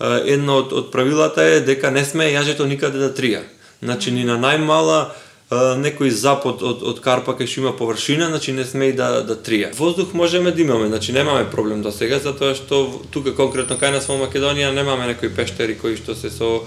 а, 0.00 0.24
едно 0.24 0.64
од, 0.64 0.72
од 0.72 0.88
правилата 0.92 1.44
е 1.44 1.60
дека 1.60 1.90
не 1.90 2.04
сме 2.04 2.32
јажето 2.32 2.64
никаде 2.64 2.98
да 2.98 3.12
трија. 3.12 3.44
Значи 3.82 4.10
ни 4.10 4.24
на 4.24 4.40
најмала 4.40 5.12
некој 5.52 6.10
запад 6.10 6.62
од, 6.64 6.82
од 6.82 7.00
карпа 7.04 7.34
кај 7.36 7.46
што 7.46 7.60
има 7.60 7.72
површина, 7.76 8.28
значи 8.32 8.52
не 8.52 8.64
сме 8.64 8.88
и 8.88 8.92
да, 8.96 9.22
да 9.26 9.36
трија. 9.36 9.72
Воздух 9.76 10.14
можеме 10.14 10.50
да 10.50 10.62
имаме, 10.62 10.88
значи 10.88 11.12
немаме 11.12 11.50
проблем 11.50 11.82
до 11.82 11.92
сега, 11.92 12.18
затоа 12.18 12.54
што 12.56 13.02
тука 13.12 13.34
конкретно 13.36 13.76
кај 13.76 13.92
нас 13.92 14.08
во 14.08 14.16
Македонија 14.16 14.72
немаме 14.72 15.10
некои 15.12 15.28
пештери 15.28 15.76
кои 15.76 15.96
што 15.96 16.14
се 16.16 16.30
со 16.30 16.62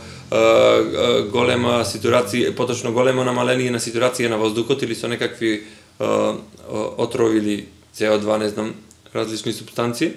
голема 1.31 1.83
ситуација, 1.85 2.53
поточно 2.55 2.91
големо 2.91 3.23
намаление 3.23 3.71
на 3.71 3.79
ситуација 3.79 4.29
на 4.29 4.37
воздухот 4.37 4.83
или 4.83 4.95
со 4.95 5.07
некакви 5.07 5.63
отрови 5.99 7.37
или 7.37 7.65
CO2, 7.95 8.37
не 8.39 8.49
знам, 8.49 8.73
различни 9.13 9.53
субстанции. 9.53 10.13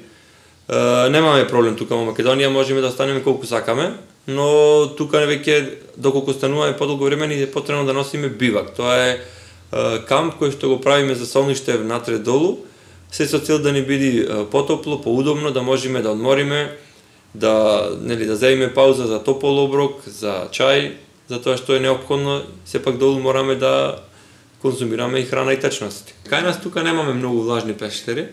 Немаме 1.11 1.49
проблем 1.49 1.77
тука 1.77 1.97
во 1.97 2.05
Македонија, 2.11 2.51
можеме 2.53 2.81
да 2.81 2.89
останеме 2.89 3.23
колку 3.23 3.47
сакаме, 3.47 3.95
но 4.27 4.89
тука 4.99 5.23
веќе 5.25 5.79
доколку 5.97 6.33
стануваме 6.33 6.77
подолго 6.77 7.05
време 7.05 7.27
ни 7.27 7.43
е 7.43 7.51
потребно 7.51 7.87
да 7.87 7.95
носиме 7.95 8.29
бивак. 8.29 8.75
Тоа 8.77 8.97
е, 8.97 9.13
е 9.73 10.03
камп 10.09 10.37
кој 10.37 10.53
што 10.53 10.69
го 10.69 10.81
правиме 10.81 11.15
за 11.15 11.27
солниште 11.27 11.79
внатре 11.79 12.19
долу, 12.19 12.67
се 13.11 13.25
со 13.27 13.39
цел 13.41 13.59
да 13.59 13.73
ни 13.73 13.83
биде 13.83 14.29
потопло, 14.53 15.01
поудобно, 15.01 15.51
да 15.51 15.63
можеме 15.63 16.03
да 16.03 16.11
одмориме, 16.11 16.77
да 17.35 17.89
нели 18.01 18.27
да 18.27 18.37
земеме 18.37 18.75
пауза 18.75 19.07
за 19.07 19.23
топол 19.25 19.65
оброк, 19.65 20.03
за 20.07 20.49
чај, 20.53 20.93
затоа 21.29 21.57
што 21.57 21.77
е 21.77 21.85
неопходно 21.85 22.43
сепак 22.65 22.99
долу 22.99 23.21
мораме 23.21 23.55
да 23.55 24.01
конзумираме 24.63 25.21
и 25.21 25.27
храна 25.29 25.53
и 25.53 25.61
течности. 25.61 26.15
Кај 26.29 26.43
нас 26.43 26.61
тука 26.61 26.83
немаме 26.83 27.13
многу 27.13 27.43
влажни 27.43 27.75
пештери 27.75 28.29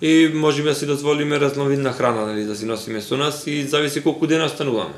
и 0.00 0.30
можеме 0.34 0.70
да 0.70 0.74
си 0.74 0.86
дозволиме 0.86 1.40
разновидна 1.40 1.92
храна 1.92 2.26
нели 2.26 2.44
да 2.44 2.56
си 2.56 2.64
носиме 2.64 3.00
со 3.00 3.16
нас 3.16 3.46
и 3.46 3.62
зависи 3.64 4.02
колку 4.02 4.26
дена 4.26 4.44
остануваме. 4.44 4.94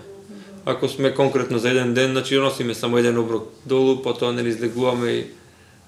Ако 0.66 0.88
сме 0.88 1.14
конкретно 1.14 1.58
за 1.58 1.70
еден 1.70 1.94
ден, 1.94 2.10
значи 2.10 2.38
носиме 2.38 2.74
само 2.74 2.98
еден 2.98 3.18
оброк 3.18 3.50
долу, 3.66 4.02
потоа 4.02 4.32
нели 4.32 4.48
излегуваме 4.48 5.10
и 5.10 5.26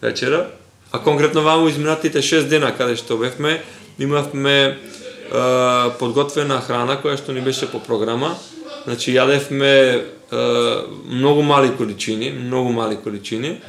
вечера. 0.03 0.51
А 0.93 0.99
конкретно 0.99 1.43
ваму 1.43 1.69
изминатите 1.69 2.19
6 2.19 2.49
дена 2.49 2.75
каде 2.77 2.97
што 2.97 3.17
бевме, 3.19 3.63
имавме 3.99 4.79
подготвена 5.99 6.61
храна 6.61 6.99
која 7.03 7.17
што 7.17 7.33
ни 7.33 7.41
беше 7.41 7.67
по 7.71 7.79
програма. 7.79 8.35
Значи 8.85 9.15
јадевме 9.15 10.05
многу 11.09 11.43
мали 11.43 11.73
количини, 11.77 12.31
многу 12.31 12.73
мали 12.73 12.97
количини. 12.97 13.61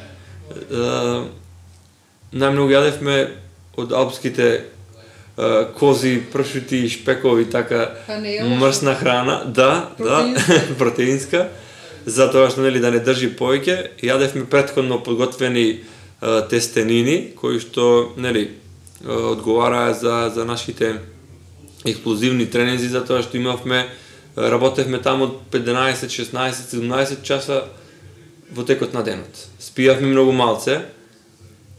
најмногу 2.32 2.70
јадевме 2.70 3.28
од 3.76 3.92
алпските 3.92 4.64
кози, 5.76 6.22
пршути, 6.32 6.88
шпекови, 6.88 7.44
така 7.50 7.92
мрсна 8.60 8.94
храна, 8.94 9.42
да, 9.44 9.90
да, 9.98 10.24
протеинска, 10.78 11.48
затоа 12.06 12.50
што 12.50 12.64
нели 12.64 12.80
да 12.80 12.90
не 12.90 13.02
држи 13.04 13.28
повеќе, 13.36 13.98
јадевме 14.00 14.46
претходно 14.48 14.98
подготвени 15.02 15.84
тестенини 16.20 17.32
кои 17.36 17.60
што 17.60 18.12
нели 18.16 18.48
одговараа 19.04 19.92
за 19.94 20.32
за 20.34 20.44
нашите 20.44 21.00
експлозивни 21.86 22.46
тренинзи 22.46 22.88
затоа 22.92 23.22
што 23.22 23.38
имавме 23.38 23.86
работевме 24.36 24.98
таму 25.02 25.30
од 25.30 25.36
15, 25.52 26.10
16, 26.12 26.74
17 26.76 27.22
часа 27.22 27.64
во 28.50 28.64
текот 28.64 28.94
на 28.94 29.02
денот. 29.02 29.46
Спијавме 29.60 30.12
многу 30.12 30.32
малце 30.32 30.82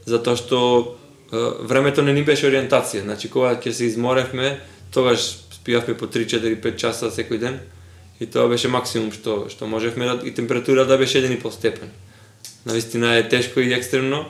затоа 0.06 0.36
што 0.36 0.98
времето 1.30 2.02
не 2.02 2.12
ни 2.12 2.24
беше 2.24 2.48
ориентација. 2.48 3.04
Значи, 3.04 3.28
кога 3.28 3.54
ќе 3.56 3.72
се 3.72 3.88
изморевме, 3.88 4.58
тогаш 4.92 5.44
спијавме 5.60 5.94
по 5.94 6.08
3, 6.08 6.24
4, 6.24 6.60
5 6.64 6.76
часа 6.76 7.12
секој 7.12 7.38
ден. 7.38 7.60
И 8.20 8.26
тоа 8.26 8.48
беше 8.48 8.68
максимум 8.68 9.12
што 9.12 9.46
што 9.52 9.66
можевме 9.66 10.08
да 10.08 10.26
и 10.26 10.34
температура 10.34 10.86
да 10.86 10.98
беше 10.98 11.22
1,5 11.22 11.50
степен. 11.50 11.90
Навистина 12.66 13.16
е 13.16 13.28
тешко 13.28 13.60
и 13.60 13.72
екстремно. 13.72 14.26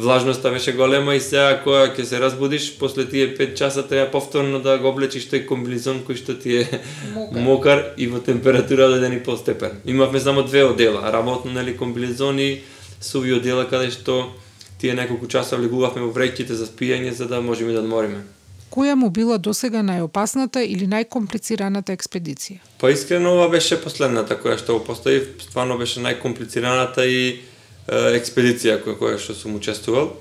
Влажноста 0.00 0.50
беше 0.50 0.72
голема 0.72 1.14
и 1.14 1.20
сега 1.20 1.60
кога 1.60 1.90
ќе 1.92 2.04
се 2.08 2.20
разбудиш, 2.20 2.78
после 2.78 3.04
тие 3.04 3.34
5 3.36 3.54
часа 3.54 3.84
треба 3.88 4.10
повторно 4.10 4.60
да 4.64 4.78
го 4.80 4.88
облечиш 4.88 5.28
тој 5.28 5.44
комбинезон 5.44 6.00
кој 6.08 6.16
што 6.16 6.38
ти 6.40 6.56
е 6.62 6.80
Мокар. 7.12 7.42
мокар 7.48 7.78
и 8.00 8.06
во 8.08 8.20
температура 8.24 8.88
до 8.88 8.96
1,5 8.96 9.36
степен. 9.36 9.76
Имавме 9.84 10.20
само 10.20 10.42
две 10.42 10.64
одела, 10.64 11.12
работно 11.12 11.52
нели 11.52 11.76
комбинезон 11.76 12.38
и 12.38 12.60
суви 13.00 13.36
одела 13.36 13.68
каде 13.68 13.90
што 13.92 14.32
тие 14.80 14.96
неколку 14.96 15.28
часа 15.28 15.60
влегувавме 15.60 16.00
во 16.00 16.08
вреќите 16.16 16.56
за 16.56 16.64
спиење 16.64 17.12
за 17.12 17.28
да 17.28 17.44
можеме 17.44 17.76
да 17.76 17.84
одмориме. 17.84 18.24
Која 18.70 18.94
му 18.94 19.10
била 19.10 19.36
досега 19.36 19.82
најопасната 19.82 20.62
или 20.64 20.86
најкомплицираната 20.88 21.92
експедиција? 21.92 22.60
Па 22.78 22.88
искрено 22.94 23.34
ова 23.36 23.48
беше 23.52 23.76
последната 23.76 24.38
која 24.38 24.56
што 24.56 24.78
го 24.78 24.84
поставив, 24.86 25.28
стварно 25.42 25.76
беше 25.76 26.00
најкомплицираната 26.00 27.04
и 27.04 27.42
експедиција 27.90 28.78
која, 28.84 28.96
која 28.98 29.18
што 29.18 29.34
сум 29.34 29.56
учествувал, 29.58 30.12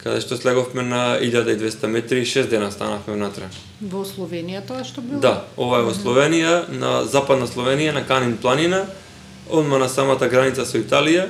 каде 0.00 0.20
што 0.24 0.36
слеговме 0.36 0.82
на 0.82 1.18
1200 1.20 1.86
метри 1.92 2.22
и 2.22 2.26
6 2.26 2.48
дена 2.48 2.70
станавме 2.72 3.14
внатре. 3.14 3.48
Во 3.80 4.04
Словенија 4.04 4.62
тоа 4.66 4.84
што 4.84 5.02
било? 5.04 5.20
Да, 5.20 5.44
ова 5.56 5.80
е 5.82 5.88
во 5.88 5.92
Словенија, 5.92 6.68
на 6.72 7.04
западна 7.04 7.46
Словенија, 7.46 7.92
на 7.92 8.06
Канин 8.06 8.36
планина, 8.38 8.86
одма 9.50 9.78
на 9.78 9.88
самата 9.88 10.28
граница 10.28 10.64
со 10.66 10.78
Италија. 10.78 11.28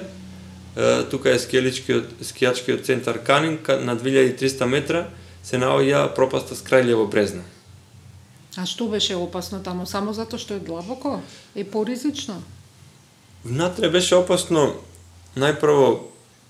Тука 1.11 1.32
е 1.32 1.40
скијачкиот 1.40 2.20
скијачкиот 2.23 2.85
центар 2.85 3.18
Канин 3.25 3.58
ка- 3.58 3.80
на 3.80 3.96
2300 3.96 4.66
метра 4.66 5.06
се 5.42 5.56
наоѓа 5.58 6.14
пропаста 6.14 6.54
Скрајлево 6.54 7.08
брезна. 7.08 7.42
А 8.56 8.66
што 8.66 8.88
беше 8.88 9.16
опасно 9.16 9.62
таму? 9.62 9.87
Само 9.87 10.12
затоа 10.12 10.38
што 10.38 10.54
е 10.54 10.61
длабоко? 10.61 11.20
Е 11.54 11.64
поризично? 11.64 12.42
Внатре 13.44 13.88
беше 13.88 14.14
опасно 14.14 14.75
најпрво 15.36 15.98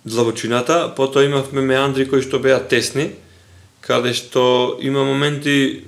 длабочината, 0.06 0.92
потоа 0.96 1.24
имавме 1.26 1.62
меандри 1.62 2.06
кои 2.08 2.22
што 2.22 2.38
беа 2.38 2.60
тесни, 2.62 3.10
каде 3.82 4.14
што 4.14 4.78
има 4.80 5.04
моменти 5.04 5.84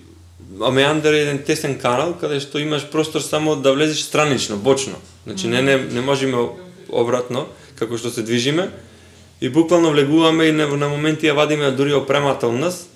а 0.64 0.70
меандер 0.70 1.12
е 1.12 1.22
еден 1.22 1.38
тесен 1.46 1.78
канал 1.78 2.14
каде 2.20 2.40
што 2.40 2.58
имаш 2.58 2.88
простор 2.90 3.20
само 3.20 3.56
да 3.56 3.72
влезеш 3.72 4.02
странично, 4.02 4.56
бочно. 4.56 4.96
Значи 5.26 5.46
не 5.46 5.62
не 5.62 5.76
не 5.78 6.00
можеме 6.00 6.48
обратно 6.88 7.46
како 7.78 7.98
што 7.98 8.10
се 8.10 8.22
движиме 8.22 8.70
и 9.40 9.48
буквално 9.48 9.90
влегуваме 9.90 10.44
и 10.44 10.52
на, 10.52 10.66
моменти 10.66 11.26
ја 11.26 11.34
вадиме 11.34 11.70
дури 11.70 11.94
опремата 11.94 12.48
од 12.48 12.58
нас 12.58 12.88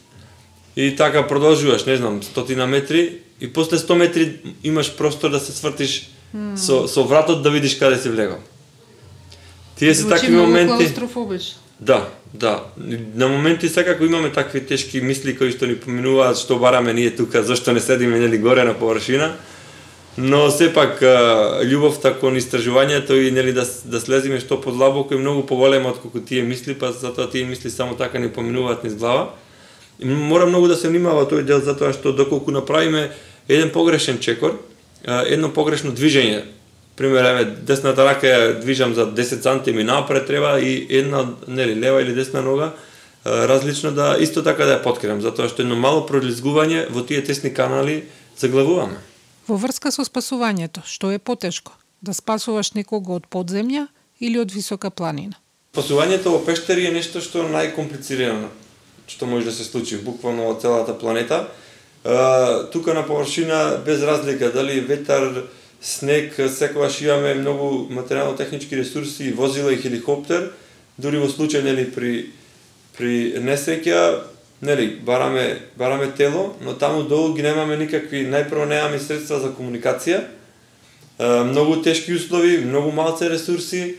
и 0.77 0.97
така 0.97 1.27
продолжуваш, 1.29 1.85
не 1.85 1.97
знам, 1.97 2.23
стотина 2.23 2.67
метри 2.67 3.19
и 3.41 3.53
после 3.53 3.77
100 3.77 3.95
метри 3.95 4.41
имаш 4.65 4.97
простор 4.97 5.31
да 5.31 5.41
се 5.41 5.53
свртиш 5.53 6.11
со 6.57 6.89
со 6.89 7.05
вратот 7.05 7.43
да 7.43 7.51
видиш 7.51 7.79
каде 7.79 7.99
си 7.99 8.09
влегал. 8.09 8.39
Тие 9.77 9.95
се 9.95 10.09
такви 10.09 10.31
моменти. 10.31 10.95
Да, 11.81 12.09
да. 12.35 12.65
На 13.15 13.29
моменти 13.29 13.69
секако 13.69 14.05
имаме 14.05 14.33
такви 14.33 14.67
тешки 14.67 15.01
мисли 15.01 15.35
кои 15.37 15.51
што 15.51 15.67
ни 15.67 15.75
поминуваат 15.75 16.39
што 16.39 16.59
бараме 16.63 16.95
ние 16.95 17.11
тука, 17.11 17.43
зашто 17.43 17.73
не 17.73 17.81
седиме 17.81 18.19
нели 18.23 18.39
горе 18.39 18.65
на 18.65 18.75
површина. 18.75 19.33
Но 20.17 20.51
сепак 20.51 21.01
љубовта 21.65 22.13
кон 22.21 22.37
истражувањето 22.37 23.17
и 23.17 23.31
нели 23.33 23.53
да 23.53 23.65
да 23.85 24.01
слезиме 24.01 24.41
што 24.41 24.61
подлабоко 24.61 25.15
е 25.15 25.19
многу 25.19 25.43
поголема 25.47 25.91
од 25.91 25.99
колку 25.99 26.21
тие 26.21 26.43
мисли, 26.43 26.75
па 26.75 26.93
затоа 26.93 27.31
тие 27.31 27.45
мисли 27.45 27.71
само 27.71 27.97
така 27.97 28.19
ни 28.19 28.29
поминуваат 28.29 28.85
низ 28.85 28.95
глава. 28.95 29.35
И 29.99 30.05
мора 30.05 30.47
многу 30.47 30.69
да 30.69 30.77
се 30.77 30.89
внимава 30.89 31.27
тој 31.27 31.43
дел 31.43 31.61
затоа 31.61 31.93
што 31.93 32.13
доколку 32.13 32.51
направиме 32.51 33.11
еден 33.49 33.71
погрешен 33.71 34.19
чекор, 34.19 34.61
едно 35.07 35.49
погрешно 35.49 35.91
движење, 35.91 36.45
пример 36.97 37.25
еве 37.25 37.45
десната 37.45 38.05
рака 38.05 38.27
ја 38.27 38.61
движам 38.61 38.95
за 38.95 39.07
10 39.07 39.43
сантими 39.43 39.85
напред 39.85 40.27
треба 40.27 40.61
и 40.61 40.87
една 40.91 41.27
нели 41.49 41.77
лева 41.81 42.03
или 42.03 42.15
десна 42.15 42.43
нога 42.43 42.73
различно 43.27 43.93
да 43.93 44.17
исто 44.21 44.43
така 44.43 44.65
да 44.65 44.79
ја 44.79 44.83
подкрем 44.83 45.21
затоа 45.21 45.49
што 45.49 45.63
едно 45.63 45.77
мало 45.77 46.07
пролизгување 46.07 46.89
во 46.91 47.07
тие 47.07 47.23
тесни 47.25 47.55
канали 47.55 48.05
заглавуваме. 48.39 48.99
Во 49.49 49.57
врска 49.57 49.91
со 49.91 50.05
спасувањето, 50.05 50.83
што 50.87 51.11
е 51.11 51.19
потешко? 51.19 51.73
Да 52.03 52.15
спасуваш 52.15 52.75
некого 52.75 53.15
од 53.15 53.29
подземја 53.31 53.87
или 54.21 54.39
од 54.39 54.51
висока 54.51 54.91
планина? 54.91 55.39
Спасувањето 55.75 56.35
во 56.35 56.43
пештери 56.45 56.87
е 56.87 56.95
нешто 56.95 57.21
што 57.21 57.47
е 57.47 57.53
најкомплицирано 57.53 58.51
што 59.07 59.27
може 59.27 59.51
да 59.51 59.53
се 59.53 59.65
случи 59.65 59.99
буквално 59.99 60.49
во 60.49 60.55
целата 60.61 60.99
планета. 60.99 61.49
Тука 62.73 62.95
на 62.95 63.07
површина 63.07 63.83
без 63.87 64.03
разлика 64.03 64.53
дали 64.53 64.81
ветар, 64.81 65.45
снег, 65.83 66.35
секогаш 66.49 67.01
имаме 67.03 67.35
многу 67.35 67.89
материјално-технички 67.91 68.77
ресурси, 68.79 69.33
возила 69.33 69.73
и 69.73 69.81
хеликоптер, 69.83 70.53
дури 70.99 71.19
во 71.19 71.27
случај 71.27 71.63
нели 71.67 71.91
при 71.91 72.31
при 72.97 73.41
несреќа 73.41 74.23
нели 74.63 75.01
бараме 75.03 75.59
бараме 75.77 76.13
тело, 76.17 76.55
но 76.61 76.75
таму 76.75 77.03
долу 77.03 77.35
ги 77.35 77.43
немаме 77.43 77.77
никакви 77.77 78.27
најпрво 78.31 78.69
немаме 78.69 79.01
средства 79.01 79.41
за 79.41 79.51
комуникација. 79.51 80.23
Е, 81.19 81.27
многу 81.45 81.83
тешки 81.83 82.15
услови, 82.15 82.61
многу 82.65 82.93
малце 82.93 83.31
ресурси 83.31 83.83
е, 83.83 83.95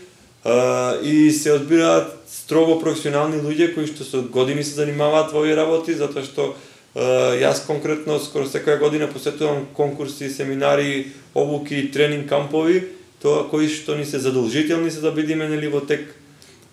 и 1.02 1.30
се 1.30 1.52
одбираат 1.52 2.16
строго 2.28 2.78
професионални 2.80 3.42
луѓе 3.42 3.74
кои 3.74 3.86
што 3.86 4.04
со 4.04 4.22
години 4.22 4.64
се 4.64 4.80
занимаваат 4.80 5.32
во 5.32 5.44
овие 5.44 5.56
работи 5.56 5.94
затоа 5.94 6.24
што 6.24 6.54
јас 6.94 7.66
конкретно 7.66 8.18
скоро 8.22 8.46
секоја 8.46 8.78
година 8.78 9.08
посетувам 9.10 9.66
конкурси, 9.74 10.30
семинари, 10.30 11.12
обуки, 11.34 11.90
тренинг 11.90 12.28
кампови, 12.28 12.84
тоа 13.22 13.48
кои 13.50 13.68
што 13.68 13.96
ни 13.96 14.04
се 14.06 14.18
задолжителни 14.18 14.90
се 14.90 15.00
да 15.00 15.10
бидеме 15.10 15.48
нели 15.48 15.66
во 15.66 15.80
тек 15.80 16.14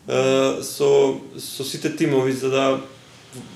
со 0.08 1.18
со 1.38 1.64
сите 1.64 1.90
тимови 1.98 2.34
за 2.34 2.50
да 2.50 2.82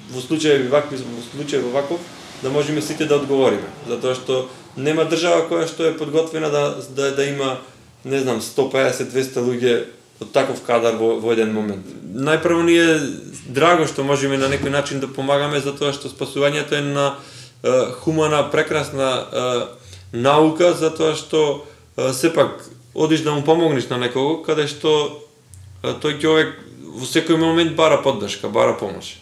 во 0.09 0.21
случај 0.21 0.69
вакви 0.69 0.97
во 0.97 1.21
случај 1.37 1.61
во 1.61 1.69
ваков 1.69 1.99
да 2.41 2.49
можеме 2.49 2.81
сите 2.81 3.05
да 3.05 3.15
одговориме. 3.15 3.69
Затоа 3.87 4.15
што 4.15 4.49
нема 4.77 5.05
држава 5.05 5.45
која 5.49 5.67
што 5.67 5.85
е 5.85 5.97
подготвена 5.97 6.49
да 6.49 6.81
да, 6.89 7.11
да 7.11 7.25
има 7.25 7.59
не 8.05 8.19
знам 8.19 8.41
150-200 8.41 9.41
луѓе 9.41 9.85
од 10.21 10.31
таков 10.31 10.61
кадар 10.65 10.95
во, 10.95 11.15
во 11.19 11.33
еден 11.33 11.53
момент. 11.53 11.87
Најпрво 12.15 12.63
ни 12.63 12.75
е 12.79 12.99
драго 13.47 13.87
што 13.87 14.03
можеме 14.03 14.37
на 14.37 14.49
некој 14.51 14.71
начин 14.71 14.99
да 15.03 15.07
помагаме 15.11 15.59
затоа 15.59 15.93
што 15.93 16.11
спасувањето 16.11 16.79
е 16.79 16.81
на 16.81 17.07
е, 17.63 17.91
хумана, 18.01 18.45
прекрасна 18.51 19.09
е, 19.11 19.43
наука 20.15 20.73
затоа 20.73 21.15
што 21.15 21.65
сепак 22.13 22.63
одиш 22.93 23.21
да 23.23 23.31
му 23.31 23.43
помогнеш 23.43 23.89
на 23.89 23.97
некого 23.97 24.41
каде 24.43 24.67
што 24.67 25.21
тој 25.83 26.19
човек 26.21 26.55
во 26.95 27.05
секој 27.05 27.37
момент 27.39 27.75
бара 27.75 28.01
поддршка, 28.03 28.49
бара 28.49 28.75
помош. 28.79 29.17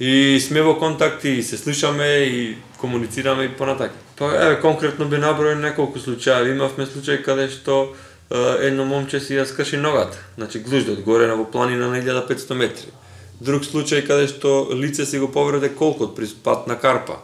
И 0.00 0.40
сме 0.40 0.62
во 0.62 0.74
контакти 0.80 1.36
и 1.38 1.42
се 1.42 1.58
слушаме 1.58 2.24
и 2.24 2.56
комуницираме 2.80 3.44
и 3.44 3.48
понатака. 3.48 3.94
Па 4.16 4.32
еве 4.32 4.60
конкретно 4.60 5.04
би 5.04 5.18
наброил 5.18 5.58
неколку 5.58 5.98
случаи. 5.98 6.52
Имавме 6.52 6.86
случај 6.86 7.22
каде 7.24 7.48
што 7.52 7.92
едно 8.30 8.84
момче 8.84 9.20
си 9.20 9.34
ја 9.34 9.44
скрши 9.44 9.76
ногата, 9.76 10.18
значи 10.38 10.62
глуждот 10.62 11.02
горе 11.02 11.26
на 11.26 11.36
во 11.36 11.44
планина 11.50 11.88
на 11.88 11.98
1500 11.98 12.54
метри. 12.54 12.92
Друг 13.40 13.64
случај 13.64 14.06
каде 14.06 14.28
што 14.28 14.70
лице 14.74 15.06
си 15.06 15.18
го 15.18 15.32
повреде 15.32 15.68
колкот 15.68 16.14
при 16.16 16.28
пат 16.44 16.66
на 16.66 16.78
Карпа. 16.78 17.18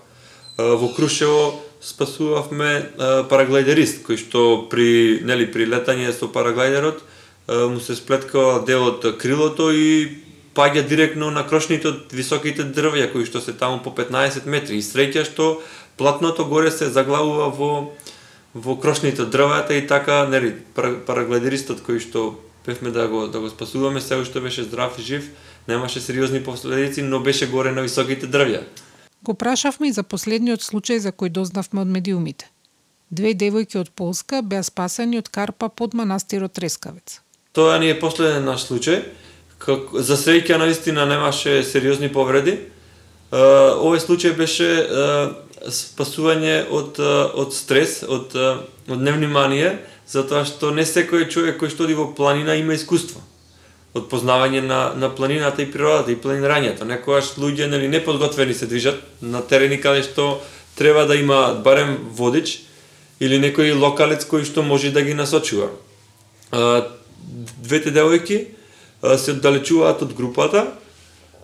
Во 0.58 0.88
Крушево 0.96 1.62
спасувавме 1.80 2.90
параглайдерист 3.30 4.02
кој 4.06 4.18
што 4.18 4.66
при 4.70 5.20
нели 5.22 5.46
при 5.46 5.66
летање 5.68 6.10
со 6.12 6.26
параглайдерот 6.32 7.02
му 7.46 7.80
се 7.80 7.94
сплеткава 7.94 8.64
дел 8.66 8.88
од 8.90 9.04
крилото 9.20 9.70
и 9.70 10.24
паѓа 10.56 10.82
директно 10.88 11.30
на 11.30 11.44
крошните 11.46 11.92
од 11.92 12.16
високите 12.16 12.64
дрвја 12.64 13.12
кои 13.12 13.28
што 13.28 13.44
се 13.44 13.52
таму 13.52 13.78
по 13.84 13.92
15 13.94 14.48
метри 14.50 14.80
и 14.80 14.82
среќа 14.82 15.22
што 15.28 15.60
платното 16.00 16.48
горе 16.48 16.72
се 16.72 16.88
заглавува 16.90 17.52
во 17.52 17.70
во 18.56 18.78
крошните 18.80 19.28
дрвата 19.28 19.76
и 19.76 19.86
така 19.86 20.24
нели 20.32 20.54
параглайдеристот 20.76 21.84
кој 21.84 22.00
што 22.00 22.32
певме 22.64 22.90
да 22.90 23.04
го 23.08 23.26
да 23.28 23.40
го 23.40 23.52
спасуваме 23.52 24.00
се 24.00 24.16
уште 24.16 24.40
беше 24.40 24.64
здрав 24.64 24.98
и 24.98 25.02
жив 25.02 25.30
немаше 25.68 26.00
сериозни 26.00 26.42
последици 26.42 27.02
но 27.02 27.20
беше 27.20 27.50
горе 27.52 27.72
на 27.72 27.84
високите 27.84 28.26
дрвја 28.26 28.64
Го 29.22 29.34
прашавме 29.34 29.88
и 29.88 29.92
за 29.92 30.02
последниот 30.02 30.62
случај 30.62 30.98
за 31.02 31.10
кој 31.10 31.32
дознавме 31.34 31.82
од 31.82 31.88
медиумите. 31.90 32.46
Две 33.10 33.32
девојки 33.34 33.78
од 33.80 33.90
Полска 33.90 34.42
беа 34.42 34.62
спасени 34.62 35.18
од 35.18 35.28
карпа 35.28 35.68
под 35.68 35.94
манастирот 35.98 36.52
Трескавец. 36.52 37.20
Тоа 37.52 37.78
ни 37.82 37.90
е 37.90 37.98
последен 37.98 38.44
наш 38.44 38.68
случај. 38.68 39.02
За 39.98 40.14
среќа 40.20 40.58
наистина 40.62 41.06
немаше 41.06 41.64
сериозни 41.64 42.12
повреди 42.12 42.58
овој 43.32 44.00
случај 44.00 44.36
беше 44.38 44.68
спасување 45.72 46.66
од 46.70 47.00
од 47.00 47.54
стрес, 47.54 48.02
од 48.06 48.34
од 48.86 49.00
невнимание, 49.02 49.78
затоа 50.06 50.44
што 50.46 50.70
не 50.70 50.84
секој 50.86 51.26
човек 51.28 51.58
кој 51.58 51.72
што 51.72 51.84
оди 51.84 51.94
во 51.98 52.12
планина 52.14 52.54
има 52.54 52.74
искуство 52.74 53.20
од 53.96 54.10
познавање 54.12 54.60
на, 54.60 54.92
на 54.94 55.08
планината 55.08 55.62
и 55.62 55.70
природата 55.72 56.12
и 56.12 56.20
планирањето. 56.20 56.84
Некојаш 56.84 57.36
луѓе 57.40 57.70
нели 57.72 57.88
неподготвени 57.88 58.54
се 58.54 58.68
движат 58.68 59.00
на 59.22 59.40
терени 59.40 59.80
каде 59.80 60.02
што 60.04 60.42
треба 60.76 61.06
да 61.08 61.16
има 61.16 61.56
барем 61.64 61.96
водич 62.12 62.60
или 63.20 63.40
некој 63.40 63.72
локалец 63.72 64.26
кој 64.28 64.44
што 64.44 64.62
може 64.62 64.92
да 64.92 65.02
ги 65.02 65.16
насочува. 65.16 65.70
Двете 66.52 67.90
девојки 67.90 68.42
се 69.16 69.32
оддалечуваат 69.32 70.04
од 70.04 70.12
групата 70.14 70.66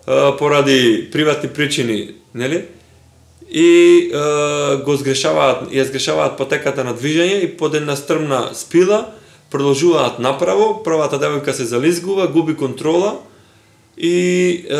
поради 0.05 1.09
приватни 1.11 1.49
причини, 1.49 2.15
нели? 2.35 2.65
И 3.49 4.09
го 4.85 4.95
сгрешаваат, 4.97 5.69
ја 5.69 5.85
сгрешаваат 5.85 6.37
потеката 6.37 6.83
на 6.83 6.95
движење 6.97 7.43
и 7.43 7.51
под 7.57 7.75
една 7.75 7.95
стрмна 7.95 8.49
спила 8.53 9.05
продолжуваат 9.53 10.17
направо, 10.19 10.81
првата 10.83 11.19
девојка 11.21 11.53
се 11.53 11.69
зализгува, 11.69 12.27
губи 12.33 12.55
контрола 12.57 13.19
и 13.97 14.65
е, 14.65 14.79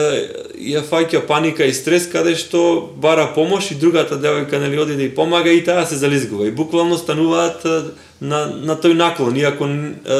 ја 0.73 0.81
фаќа 0.81 1.21
паника 1.29 1.65
и 1.69 1.73
стрес 1.73 2.07
каде 2.09 2.33
што 2.33 2.89
бара 2.97 3.27
помош 3.35 3.69
и 3.71 3.77
другата 3.77 4.17
девојка 4.17 4.57
нели 4.57 4.79
оди 4.81 4.97
да 4.97 5.05
ја 5.05 5.13
помага 5.15 5.53
и 5.53 5.61
таа 5.63 5.85
се 5.85 6.01
зализгува 6.01 6.47
и 6.49 6.55
буквално 6.55 6.97
стануваат 6.97 7.61
на 8.21 8.39
на 8.49 8.73
тој 8.73 8.97
наклон 8.97 9.37
иако 9.37 9.69
е, 9.69 10.19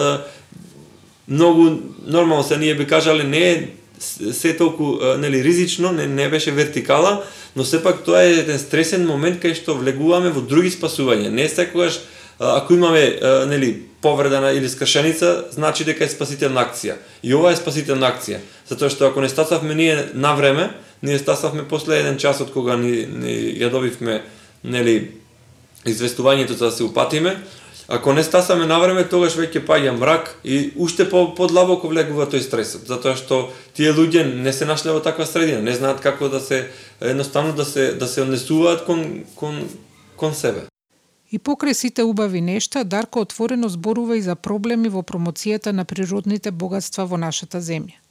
многу 1.28 1.71
нормално 2.06 2.43
се 2.43 2.58
ние 2.58 2.75
би 2.75 2.86
кажале 2.86 3.23
не 3.23 3.49
е 3.51 3.67
се 3.99 4.58
толку 4.58 4.97
нели 5.17 5.43
ризично, 5.43 5.91
не, 5.91 6.08
не 6.08 6.29
беше 6.29 6.51
вертикала, 6.51 7.23
но 7.56 7.63
сепак 7.63 8.03
тоа 8.03 8.23
е 8.23 8.39
еден 8.43 8.60
стресен 8.60 9.06
момент 9.08 9.41
кај 9.43 9.53
што 9.56 9.77
влегуваме 9.77 10.34
во 10.34 10.41
други 10.41 10.71
спасувања. 10.73 11.29
Не 11.29 11.49
секогаш 11.49 12.01
ако 12.39 12.73
имаме 12.73 13.19
нели 13.47 13.82
повредена 14.01 14.51
или 14.51 14.69
скршеница, 14.69 15.45
значи 15.51 15.86
дека 15.86 16.03
е 16.03 16.10
спасителна 16.10 16.65
акција. 16.65 16.97
И 17.23 17.34
ова 17.34 17.53
е 17.53 17.60
спасителна 17.60 18.10
акција, 18.10 18.41
затоа 18.67 18.89
што 18.91 19.08
ако 19.08 19.21
не 19.21 19.29
стасавме 19.29 19.75
ние 19.75 20.10
на 20.13 20.34
време, 20.36 20.69
ние 21.03 21.19
стасавме 21.19 21.63
после 21.63 22.01
еден 22.01 22.17
час 22.17 22.41
од 22.41 22.51
кога 22.51 22.75
ни, 22.75 23.06
ни 23.08 23.36
ја 23.62 23.71
добивме 23.71 24.21
нели 24.63 25.12
известувањето 25.86 26.58
за 26.58 26.65
да 26.65 26.71
се 26.71 26.84
упатиме, 26.84 27.38
Ако 27.93 28.13
не 28.13 28.23
стасаме 28.23 28.65
на 28.65 28.79
време, 28.82 29.03
тогаш 29.06 29.36
веќе 29.38 29.62
паѓа 29.67 29.91
мрак 29.93 30.32
и 30.43 30.71
уште 30.82 31.06
по 31.06 31.27
подлабоко 31.38 31.91
влегува 31.91 32.25
тој 32.25 32.41
стресот, 32.41 32.88
затоа 32.89 33.13
што 33.13 33.51
тие 33.77 33.91
луѓе 33.93 34.23
не 34.34 34.49
се 34.49 34.65
нашле 34.65 34.95
во 34.95 35.01
таква 35.06 35.27
средина, 35.29 35.62
не 35.62 35.75
знаат 35.77 36.01
како 36.01 36.25
да 36.25 36.39
се 36.41 36.71
едноставно 36.97 37.53
да 37.53 37.65
се 37.69 37.91
да 37.93 38.08
се 38.08 38.25
однесуваат 38.25 38.82
кон 38.89 39.03
кон 39.36 39.62
кон 40.17 40.34
себе. 40.34 40.65
И 41.29 41.38
покрај 41.38 41.77
сите 41.77 42.01
убави 42.01 42.41
нешта, 42.41 42.84
Дарко 42.84 43.21
отворено 43.21 43.69
зборува 43.69 44.17
и 44.17 44.25
за 44.25 44.36
проблеми 44.36 44.89
во 44.89 45.06
промоцијата 45.06 45.69
на 45.69 45.86
природните 45.86 46.49
богатства 46.51 47.06
во 47.06 47.21
нашата 47.21 47.62
земја. 47.62 48.01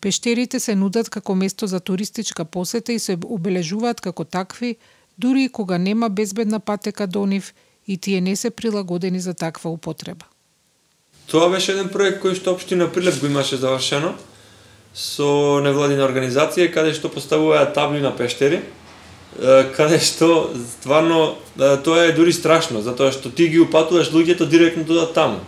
Пештерите 0.00 0.60
се 0.60 0.74
нудат 0.76 1.08
како 1.08 1.34
место 1.34 1.66
за 1.66 1.80
туристичка 1.80 2.44
посета 2.44 2.92
и 2.92 2.98
се 2.98 3.16
обележуваат 3.24 4.00
како 4.00 4.24
такви, 4.24 4.76
дури 5.16 5.44
и 5.44 5.48
кога 5.48 5.78
нема 5.78 6.08
безбедна 6.08 6.60
патека 6.60 7.06
до 7.06 7.24
нив 7.26 7.54
и 7.88 7.96
тие 7.96 8.20
не 8.20 8.36
се 8.36 8.50
прилагодени 8.50 9.20
за 9.20 9.34
таква 9.34 9.70
употреба. 9.70 10.26
Тоа 11.26 11.50
беше 11.50 11.72
еден 11.72 11.88
проект 11.90 12.22
кој 12.22 12.38
што 12.38 12.54
општина 12.54 12.86
Прилеп 12.92 13.18
го 13.20 13.26
имаше 13.26 13.58
завршено 13.58 14.14
со 14.94 15.60
невладина 15.62 16.06
организација 16.06 16.70
каде 16.72 16.94
што 16.94 17.10
поставуваат 17.10 17.74
табли 17.74 18.00
на 18.00 18.14
пештери 18.16 18.62
каде 19.76 19.98
што 20.00 20.50
стварно 20.54 21.36
тоа 21.56 22.06
е 22.06 22.14
дури 22.16 22.32
страшно, 22.32 22.80
затоа 22.82 23.12
што 23.12 23.30
ти 23.30 23.48
ги 23.48 23.60
упатуваш 23.60 24.10
луѓето 24.14 24.46
директно 24.46 24.84
до 24.84 25.06
таму. 25.06 25.40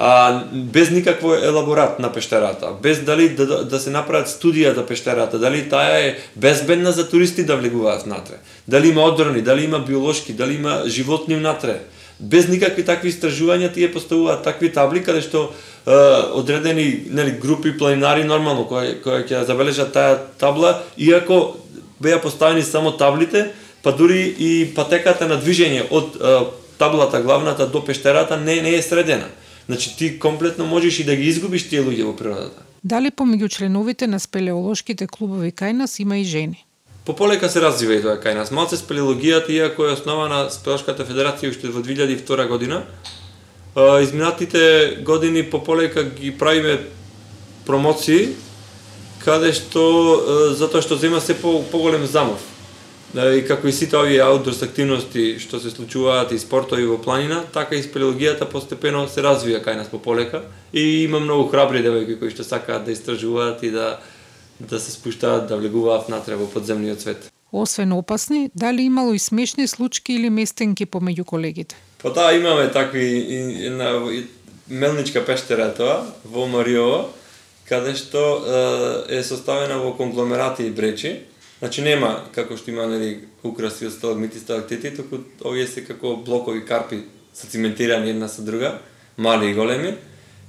А 0.00 0.44
без 0.52 0.90
никакво 0.90 1.34
елаборат 1.34 1.98
на 1.98 2.12
пештерата, 2.12 2.68
без 2.82 3.00
дали 3.02 3.28
да, 3.28 3.46
да, 3.46 3.64
да 3.64 3.78
се 3.82 3.90
направат 3.90 4.28
студија 4.30 4.70
за 4.74 4.84
пештерата, 4.86 5.38
дали 5.42 5.64
таа 5.68 5.98
е 5.98 6.12
безбедна 6.36 6.92
за 6.92 7.08
туристи 7.10 7.42
да 7.44 7.56
влегуваат 7.56 8.02
внатре, 8.06 8.38
дали 8.68 8.88
има 8.88 9.02
одрони, 9.02 9.42
дали 9.42 9.64
има 9.64 9.78
биолошки, 9.78 10.32
дали 10.32 10.54
има 10.54 10.82
животни 10.86 11.36
внатре. 11.36 11.80
Без 12.20 12.46
никакви 12.48 12.84
такви 12.86 13.10
истражувања 13.10 13.72
тие 13.74 13.90
поставуваат 13.90 14.44
такви 14.46 14.70
табли 14.70 15.02
каде 15.02 15.22
што 15.22 15.48
е, 15.50 15.98
одредени 16.30 17.10
нели 17.10 17.34
групи 17.42 17.74
планинари 17.78 18.22
нормално 18.22 18.68
кои 18.70 19.00
кои 19.02 19.26
ќе 19.26 19.42
забележат 19.50 19.90
таа 19.98 20.14
табла, 20.38 20.76
иако 20.94 21.58
беа 21.98 22.22
поставени 22.22 22.62
само 22.62 22.94
таблите, 22.94 23.50
па 23.82 23.90
дури 23.90 24.22
и 24.38 24.70
патеката 24.74 25.26
на 25.26 25.42
движење 25.42 25.90
од 25.90 26.22
е, 26.22 26.38
таблата 26.78 27.18
главната 27.22 27.66
до 27.66 27.82
пештерата 27.82 28.38
не 28.38 28.62
не 28.62 28.78
е 28.78 28.82
средена. 28.82 29.26
Значи 29.68 29.96
ти 29.96 30.18
комплетно 30.18 30.66
можеш 30.66 30.98
и 30.98 31.04
да 31.04 31.16
ги 31.16 31.28
изгубиш 31.28 31.68
тие 31.68 31.82
луѓе 31.84 32.04
во 32.08 32.16
природата. 32.16 32.62
Дали 32.84 33.10
помеѓу 33.10 33.48
членовите 33.52 34.06
на 34.06 34.20
спелеолошките 34.20 35.06
клубови 35.06 35.52
кај 35.52 35.72
нас 35.72 35.98
има 35.98 36.18
и 36.18 36.24
жени? 36.24 36.64
Пополека 37.04 37.48
се 37.48 37.60
развива 37.60 37.98
и 37.98 38.02
тоа 38.02 38.16
кај 38.16 38.34
нас. 38.34 38.50
Малце 38.50 38.80
спелеологијата, 38.80 39.52
иако 39.52 39.84
е 39.84 39.92
основана 39.92 40.48
Спелешката 40.50 41.04
федерација 41.04 41.52
уште 41.52 41.68
во 41.68 41.84
2002 41.84 42.48
година, 42.48 42.84
изминатите 44.02 44.98
години 45.04 45.44
пополека 45.50 46.04
ги 46.04 46.32
правиме 46.32 46.80
промоции 47.66 48.32
каде 49.24 49.52
што 49.52 50.54
затоа 50.56 50.80
што 50.82 50.96
зема 50.96 51.20
се 51.20 51.36
по 51.36 51.60
поголем 51.70 52.06
замов. 52.06 52.40
Да, 53.14 53.30
и 53.32 53.40
како 53.46 53.68
и 53.68 53.72
сите 53.72 53.96
овие 53.96 54.20
аутдорс 54.20 54.60
активности 54.62 55.38
што 55.40 55.60
се 55.60 55.70
случуваат 55.72 56.32
и 56.32 56.38
спортови 56.38 56.84
во 56.84 56.98
планина, 57.00 57.40
така 57.52 57.78
и 57.78 57.82
спелеологијата 57.82 58.44
постепено 58.52 59.06
се 59.08 59.24
развија 59.24 59.62
кај 59.64 59.80
нас 59.80 59.88
по 59.88 59.98
полека 59.98 60.42
и 60.72 61.04
има 61.04 61.20
многу 61.20 61.48
храбри 61.48 61.80
девојки 61.80 62.18
кои 62.20 62.30
што 62.30 62.44
сакаат 62.44 62.84
да 62.84 62.92
истражуваат 62.92 63.62
и 63.62 63.70
да 63.72 63.98
да 64.60 64.80
се 64.80 64.90
спуштаат, 64.92 65.48
да 65.48 65.56
влегуваат 65.56 66.08
натре 66.08 66.36
во 66.36 66.48
подземниот 66.50 67.00
свет. 67.00 67.30
Освен 67.52 67.92
опасни, 67.92 68.50
дали 68.54 68.82
имало 68.82 69.14
и 69.14 69.18
смешни 69.18 69.68
случаи 69.68 70.16
или 70.16 70.30
местенки 70.30 70.86
помеѓу 70.86 71.24
колегите? 71.24 71.76
Па 72.02 72.10
да, 72.10 72.32
имаме 72.32 72.70
такви 72.70 73.24
една 73.66 74.02
мелничка 74.68 75.24
пештера 75.24 75.70
тоа 75.74 76.04
во 76.24 76.46
Мариово, 76.46 77.08
каде 77.68 77.94
што 77.96 78.44
е 79.08 79.22
составена 79.24 79.78
во 79.78 79.94
конгломерати 79.96 80.66
и 80.66 80.70
бречи. 80.70 81.27
Значи 81.58 81.82
нема 81.82 82.12
како 82.34 82.56
што 82.56 82.70
има 82.70 82.86
нели 82.86 83.24
украси 83.42 83.88
од 83.88 83.96
сталагмити, 83.96 84.38
сталактити, 84.38 84.94
туку 84.94 85.18
овие 85.44 85.66
се 85.66 85.82
како 85.84 86.16
блокови 86.22 86.62
карпи 86.66 87.02
се 87.34 87.46
циментирани 87.50 88.10
една 88.10 88.28
со 88.28 88.42
друга, 88.42 88.78
мали 89.16 89.50
и 89.50 89.54
големи. 89.54 89.94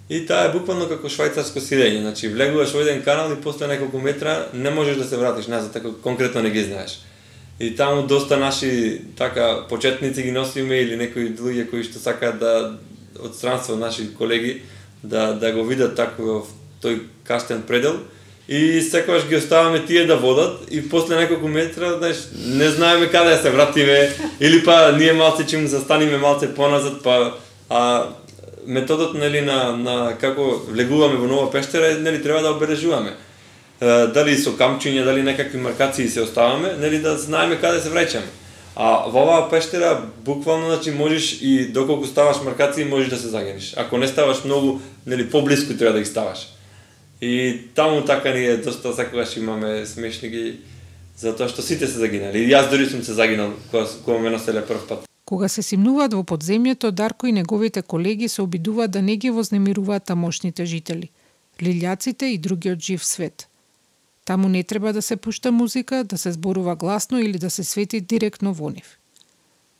И 0.10 0.26
таа 0.26 0.50
е 0.50 0.54
буквално 0.54 0.88
како 0.90 1.10
швајцарско 1.10 1.62
сидење, 1.62 2.02
значи 2.02 2.30
влегуваш 2.30 2.74
во 2.74 2.82
еден 2.82 3.04
канал 3.06 3.34
и 3.34 3.42
после 3.42 3.68
неколку 3.68 4.00
метра 4.02 4.50
не 4.54 4.70
можеш 4.70 4.98
да 4.98 5.06
се 5.06 5.18
вратиш 5.18 5.48
назад, 5.48 5.74
така 5.74 5.90
конкретно 6.04 6.42
не 6.42 6.50
ги 6.50 6.64
знаеш. 6.64 7.02
И 7.60 7.76
таму 7.76 8.08
доста 8.08 8.38
наши 8.38 9.02
така 9.18 9.66
почетници 9.70 10.24
ги 10.24 10.32
носиме 10.32 10.82
или 10.82 10.96
некои 10.96 11.34
луѓе 11.36 11.70
кои 11.70 11.84
што 11.84 12.00
сакаат 12.00 12.40
да 12.40 12.80
од 13.20 13.36
странство 13.36 13.76
наши 13.76 14.14
колеги 14.14 14.62
да 15.04 15.34
да 15.34 15.52
го 15.52 15.66
видат 15.66 15.96
таков 15.96 16.48
тој 16.82 17.02
каштен 17.24 17.62
предел 17.68 18.00
и 18.52 18.82
секогаш 18.82 19.28
ги 19.28 19.36
оставаме 19.36 19.86
тие 19.86 20.06
да 20.06 20.18
водат 20.18 20.68
и 20.72 20.90
после 20.90 21.16
неколку 21.16 21.48
метра, 21.48 21.98
знаеш, 21.98 22.18
не 22.46 22.70
знаеме 22.70 23.08
каде 23.08 23.30
да 23.30 23.38
се 23.38 23.50
вратиме 23.50 24.14
или 24.40 24.66
па 24.66 24.96
ние 24.98 25.14
малце 25.14 25.46
чим 25.46 25.68
застаниме 25.68 26.18
малце 26.18 26.56
поназад, 26.56 27.04
па 27.04 27.34
а 27.70 28.04
методот 28.66 29.14
нели 29.14 29.42
на 29.42 29.78
на 29.78 30.18
како 30.18 30.62
влегуваме 30.68 31.22
во 31.22 31.28
нова 31.28 31.52
пештера 31.52 31.94
нели 32.02 32.24
треба 32.24 32.42
да 32.42 32.52
обележуваме. 32.58 33.14
Дали 34.14 34.34
со 34.38 34.58
камчиња, 34.58 35.06
дали 35.06 35.22
некакви 35.22 35.62
маркации 35.62 36.10
се 36.10 36.22
оставаме, 36.22 36.74
нели 36.82 37.00
да 37.06 37.18
знаеме 37.18 37.62
каде 37.62 37.86
се 37.86 37.94
враќаме. 37.94 38.34
А 38.76 39.06
во 39.06 39.30
оваа 39.30 39.50
пештера 39.50 40.02
буквално 40.26 40.74
значи 40.74 40.92
можеш 40.92 41.38
и 41.42 41.70
доколку 41.70 42.06
ставаш 42.06 42.42
маркации 42.42 42.86
можеш 42.86 43.10
да 43.10 43.18
се 43.18 43.28
загениш. 43.28 43.74
Ако 43.78 43.98
не 43.98 44.08
ставаш 44.08 44.44
многу, 44.44 44.80
нели 45.06 45.30
поблиску 45.30 45.78
треба 45.78 45.94
да 45.94 46.00
ги 46.00 46.06
ставаш. 46.06 46.59
И 47.22 47.62
таму 47.76 48.06
така 48.06 48.34
ние 48.34 48.58
доста 48.58 48.94
секогаш 48.94 49.38
имаме 49.38 49.86
смешни 49.86 50.30
ги 50.30 50.60
затоа 51.20 51.50
што 51.52 51.62
сите 51.62 51.88
се 51.88 52.00
загинали. 52.00 52.46
И 52.46 52.52
јас 52.52 52.70
дури 52.72 52.88
сум 52.88 53.04
се 53.04 53.14
загинал 53.14 53.54
кога, 53.72 53.86
кога 54.06 54.20
ме 54.20 54.30
носеле 54.30 54.64
прв 54.66 54.88
пат. 54.88 55.06
Кога 55.26 55.48
се 55.48 55.62
симнуваат 55.62 56.16
во 56.16 56.24
подземјето, 56.24 56.92
Дарко 56.92 57.28
и 57.28 57.32
неговите 57.32 57.82
колеги 57.82 58.30
се 58.30 58.42
обидуваат 58.42 58.92
да 58.92 59.02
не 59.02 59.18
ги 59.18 59.30
вознемируваат 59.30 60.06
тамошните 60.06 60.66
жители, 60.66 61.12
лилјаците 61.60 62.32
и 62.34 62.38
другиот 62.38 62.80
жив 62.80 63.06
свет. 63.06 63.48
Таму 64.26 64.50
не 64.50 64.64
треба 64.64 64.94
да 64.94 65.02
се 65.02 65.18
пушта 65.18 65.52
музика, 65.52 66.04
да 66.04 66.18
се 66.18 66.32
зборува 66.32 66.76
гласно 66.76 67.20
или 67.20 67.38
да 67.38 67.50
се 67.50 67.64
свети 67.64 68.02
директно 68.02 68.54
во 68.54 68.70
нив. 68.70 68.98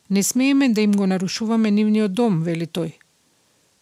Не 0.10 0.24
смееме 0.24 0.70
да 0.70 0.82
им 0.82 0.92
го 0.92 1.08
нарушуваме 1.08 1.72
нивниот 1.72 2.14
дом, 2.14 2.44
вели 2.44 2.66
тој. 2.66 2.94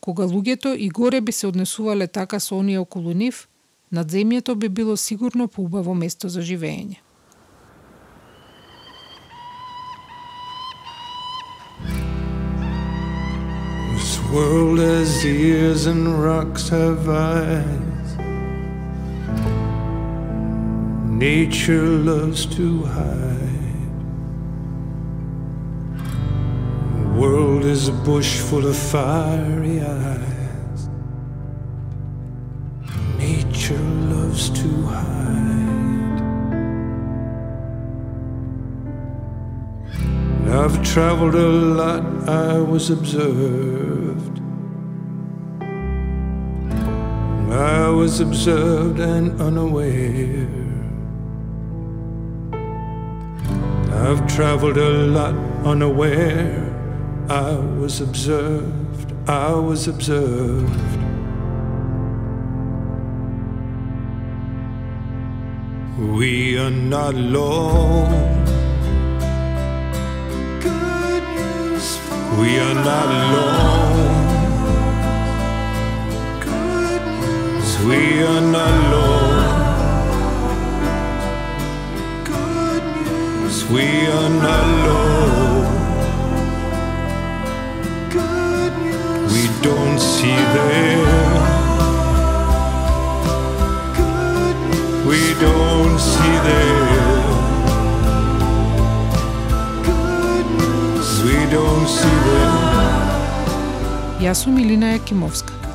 Кога 0.07 0.23
луѓето 0.23 0.71
и 0.71 0.87
горе 0.89 1.19
би 1.21 1.31
се 1.31 1.47
однесувале 1.47 2.07
така 2.07 2.39
со 2.39 2.55
оние 2.55 2.79
околу 2.79 3.11
нив, 3.11 3.49
над 3.91 4.11
земјето 4.11 4.55
би 4.55 4.69
било 4.69 4.95
сигурно 4.97 5.47
поубаво 5.47 5.95
место 5.95 6.29
за 6.29 6.39
живење. 6.39 7.03
This 13.97 14.15
world 14.31 14.79
has 14.79 15.25
ears 15.25 15.87
and 15.91 16.07
rocks 16.23 16.69
have 16.69 17.09
eyes. 17.11 18.09
Nature 21.19 21.87
loves 22.07 22.45
to 22.55 22.83
hide. 22.95 23.26
World 27.17 27.65
is 27.65 27.87
a 27.87 27.91
bush 27.91 28.37
full 28.37 28.67
of 28.67 28.77
fiery 28.77 29.81
eyes. 29.81 30.81
Nature 33.17 33.85
loves 34.13 34.51
to 34.51 34.69
hide. 34.85 36.21
I've 40.59 40.77
traveled 40.83 41.33
a 41.33 41.49
lot, 41.79 42.03
I 42.29 42.59
was 42.59 42.91
observed. 42.91 44.39
I 47.51 47.89
was 47.89 48.19
observed 48.19 48.99
and 48.99 49.41
unaware. 49.41 50.47
I've 54.05 54.27
traveled 54.27 54.77
a 54.77 54.91
lot 55.17 55.33
unaware 55.65 56.66
I 57.29 57.55
was 57.55 57.99
observed, 57.99 59.11
I 59.27 59.51
was 59.51 59.89
observed. 59.89 60.71
We 65.99 66.57
are 66.57 66.69
not 66.69 67.15
alone. 67.15 68.45
Good 70.61 71.23
news 71.35 71.99
we 72.39 72.59
are 72.59 72.75
not 72.75 73.09
alone. 73.19 74.27
Good 76.39 77.01
news 77.19 77.77
we 77.85 78.23
are 78.23 78.39
not 78.39 78.85
alone. 78.85 78.96
Сум 105.07 105.23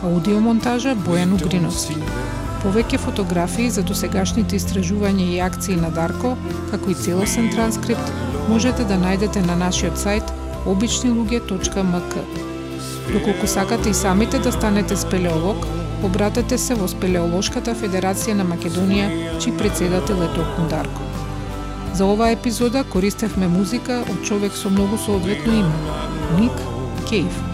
аудиомонтажа 0.02 0.94
Бојан 1.06 1.32
Угриновски. 1.32 1.94
Повеќе 2.62 2.98
фотографии 2.98 3.70
за 3.70 3.82
досегашните 3.82 4.56
истражувања 4.58 5.26
и 5.34 5.40
акции 5.40 5.76
на 5.76 5.90
Дарко, 5.90 6.36
како 6.70 6.90
и 6.90 6.94
целосен 6.94 7.50
транскрипт, 7.50 8.12
можете 8.48 8.84
да 8.84 8.98
најдете 8.98 9.44
на 9.46 9.56
нашиот 9.56 9.96
сајт 9.98 10.32
обичнилуѓе.мк. 10.66 12.24
Доколку 13.12 13.46
сакате 13.46 13.90
и 13.90 13.94
самите 13.94 14.38
да 14.38 14.52
станете 14.52 14.96
спелеолог, 14.96 15.66
обратете 16.02 16.58
се 16.58 16.74
во 16.74 16.88
Спелеолошката 16.88 17.74
федерација 17.78 18.34
на 18.34 18.44
Македонија, 18.44 19.38
чиј 19.38 19.56
председател 19.58 20.22
е 20.22 20.32
токму 20.34 20.68
Дарко. 20.70 21.08
За 21.94 22.06
оваа 22.06 22.32
епизода 22.32 22.84
користевме 22.84 23.48
музика 23.48 24.02
од 24.02 24.26
човек 24.26 24.52
со 24.56 24.70
многу 24.70 24.98
соодветно 24.98 25.52
име, 25.62 25.96
Ник 26.40 26.62
Кейв. 27.08 27.51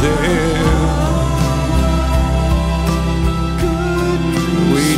We 0.00 0.06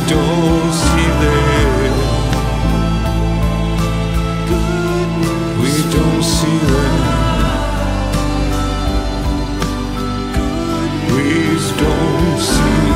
don't 0.07 0.73
see 0.73 1.07
them. 1.21 1.93
We 5.59 5.71
don't 5.91 6.23
see. 6.23 6.51
We 11.13 11.27
don't 11.79 12.39
see 12.39 12.90